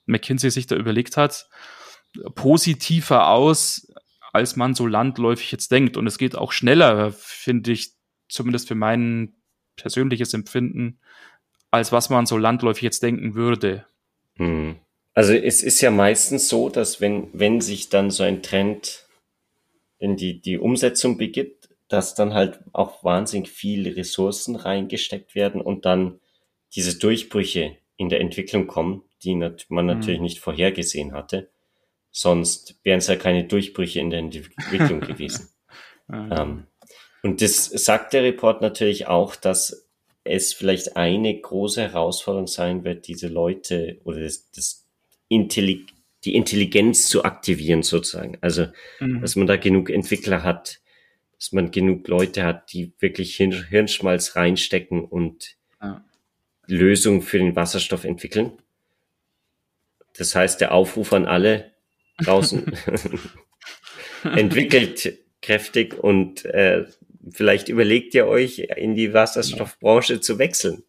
McKinsey 0.06 0.50
sich 0.50 0.66
da 0.66 0.76
überlegt 0.76 1.16
hat, 1.16 1.48
positiver 2.34 3.28
aus, 3.28 3.91
als 4.32 4.56
man 4.56 4.74
so 4.74 4.86
landläufig 4.86 5.52
jetzt 5.52 5.70
denkt. 5.70 5.96
Und 5.96 6.06
es 6.06 6.18
geht 6.18 6.36
auch 6.36 6.52
schneller, 6.52 7.12
finde 7.12 7.72
ich, 7.72 7.92
zumindest 8.28 8.68
für 8.68 8.74
mein 8.74 9.34
persönliches 9.76 10.34
Empfinden, 10.34 10.98
als 11.70 11.92
was 11.92 12.10
man 12.10 12.26
so 12.26 12.36
landläufig 12.36 12.82
jetzt 12.82 13.02
denken 13.02 13.34
würde. 13.34 13.86
Hm. 14.36 14.76
Also 15.14 15.34
es 15.34 15.62
ist 15.62 15.80
ja 15.82 15.90
meistens 15.90 16.48
so, 16.48 16.70
dass 16.70 17.00
wenn, 17.00 17.28
wenn 17.34 17.60
sich 17.60 17.90
dann 17.90 18.10
so 18.10 18.22
ein 18.22 18.42
Trend 18.42 19.06
in 19.98 20.16
die, 20.16 20.40
die 20.40 20.58
Umsetzung 20.58 21.18
begibt, 21.18 21.68
dass 21.88 22.14
dann 22.14 22.32
halt 22.32 22.60
auch 22.72 23.04
wahnsinnig 23.04 23.50
viele 23.50 23.94
Ressourcen 23.94 24.56
reingesteckt 24.56 25.34
werden 25.34 25.60
und 25.60 25.84
dann 25.84 26.20
diese 26.74 26.98
Durchbrüche 26.98 27.76
in 27.98 28.08
der 28.08 28.20
Entwicklung 28.20 28.66
kommen, 28.66 29.02
die 29.22 29.34
man 29.34 29.86
natürlich 29.86 30.18
mhm. 30.18 30.24
nicht 30.24 30.40
vorhergesehen 30.40 31.12
hatte. 31.12 31.50
Sonst 32.12 32.78
wären 32.84 32.98
es 32.98 33.08
ja 33.08 33.16
keine 33.16 33.44
Durchbrüche 33.44 33.98
in 33.98 34.10
der 34.10 34.20
Entwicklung 34.20 35.00
gewesen. 35.00 35.48
ähm, 36.12 36.66
und 37.22 37.40
das 37.40 37.66
sagt 37.66 38.12
der 38.12 38.22
Report 38.22 38.60
natürlich 38.60 39.06
auch, 39.06 39.34
dass 39.34 39.88
es 40.24 40.52
vielleicht 40.52 40.96
eine 40.96 41.40
große 41.40 41.82
Herausforderung 41.82 42.46
sein 42.46 42.84
wird, 42.84 43.08
diese 43.08 43.28
Leute 43.28 44.00
oder 44.04 44.20
das, 44.20 44.50
das 44.50 44.86
Intellig 45.28 45.92
die 46.24 46.36
Intelligenz 46.36 47.08
zu 47.08 47.24
aktivieren 47.24 47.82
sozusagen. 47.82 48.38
Also, 48.40 48.66
mhm. 49.00 49.20
dass 49.20 49.36
man 49.36 49.46
da 49.46 49.56
genug 49.56 49.90
Entwickler 49.90 50.42
hat, 50.42 50.80
dass 51.36 51.52
man 51.52 51.70
genug 51.70 52.06
Leute 52.06 52.44
hat, 52.44 52.72
die 52.72 52.92
wirklich 53.00 53.36
Hirn 53.36 53.66
Hirnschmalz 53.68 54.36
reinstecken 54.36 55.04
und 55.04 55.56
ja. 55.80 56.04
Lösungen 56.66 57.22
für 57.22 57.38
den 57.38 57.56
Wasserstoff 57.56 58.04
entwickeln. 58.04 58.52
Das 60.16 60.34
heißt, 60.34 60.60
der 60.60 60.72
Aufruf 60.72 61.12
an 61.12 61.26
alle 61.26 61.71
draußen 62.24 62.72
entwickelt 64.36 65.18
kräftig 65.40 65.98
und 65.98 66.44
äh, 66.44 66.84
vielleicht 67.30 67.68
überlegt 67.68 68.14
ihr 68.14 68.26
euch, 68.26 68.58
in 68.76 68.94
die 68.94 69.12
Wasserstoffbranche 69.12 70.20
zu 70.20 70.38
wechseln. 70.38 70.82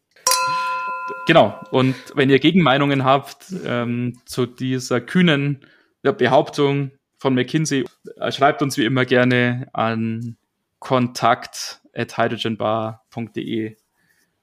Genau. 1.27 1.59
Und 1.71 1.95
wenn 2.15 2.29
ihr 2.29 2.39
Gegenmeinungen 2.39 3.03
habt 3.03 3.53
ähm, 3.65 4.19
zu 4.25 4.45
dieser 4.45 5.01
kühnen 5.01 5.65
Behauptung 6.01 6.91
von 7.17 7.33
McKinsey, 7.33 7.85
äh, 8.17 8.31
schreibt 8.31 8.61
uns 8.61 8.77
wie 8.77 8.85
immer 8.85 9.05
gerne 9.05 9.67
an 9.73 10.37
kontakt 10.79 11.81
at 11.93 12.17
hydrogenbar.de 12.17 13.77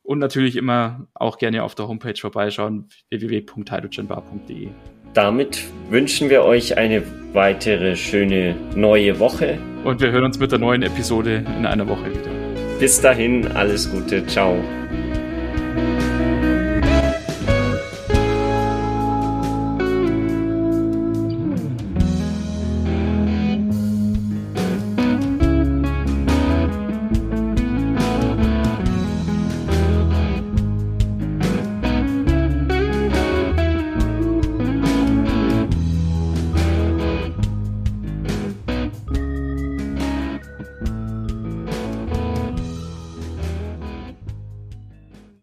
und 0.02 0.18
natürlich 0.18 0.56
immer 0.56 1.06
auch 1.14 1.38
gerne 1.38 1.62
auf 1.62 1.74
der 1.74 1.86
Homepage 1.86 2.16
vorbeischauen 2.16 2.88
www.hydrogenbar.de. 3.10 4.68
Damit 5.14 5.64
wünschen 5.88 6.30
wir 6.30 6.44
euch 6.44 6.78
eine 6.78 7.02
weitere 7.32 7.96
schöne 7.96 8.54
neue 8.76 9.18
Woche. 9.18 9.58
Und 9.82 10.00
wir 10.00 10.12
hören 10.12 10.24
uns 10.24 10.38
mit 10.38 10.52
der 10.52 10.60
neuen 10.60 10.82
Episode 10.82 11.44
in 11.58 11.66
einer 11.66 11.88
Woche 11.88 12.10
wieder. 12.10 12.30
Bis 12.78 13.00
dahin, 13.00 13.48
alles 13.48 13.90
Gute, 13.90 14.24
ciao. 14.26 14.56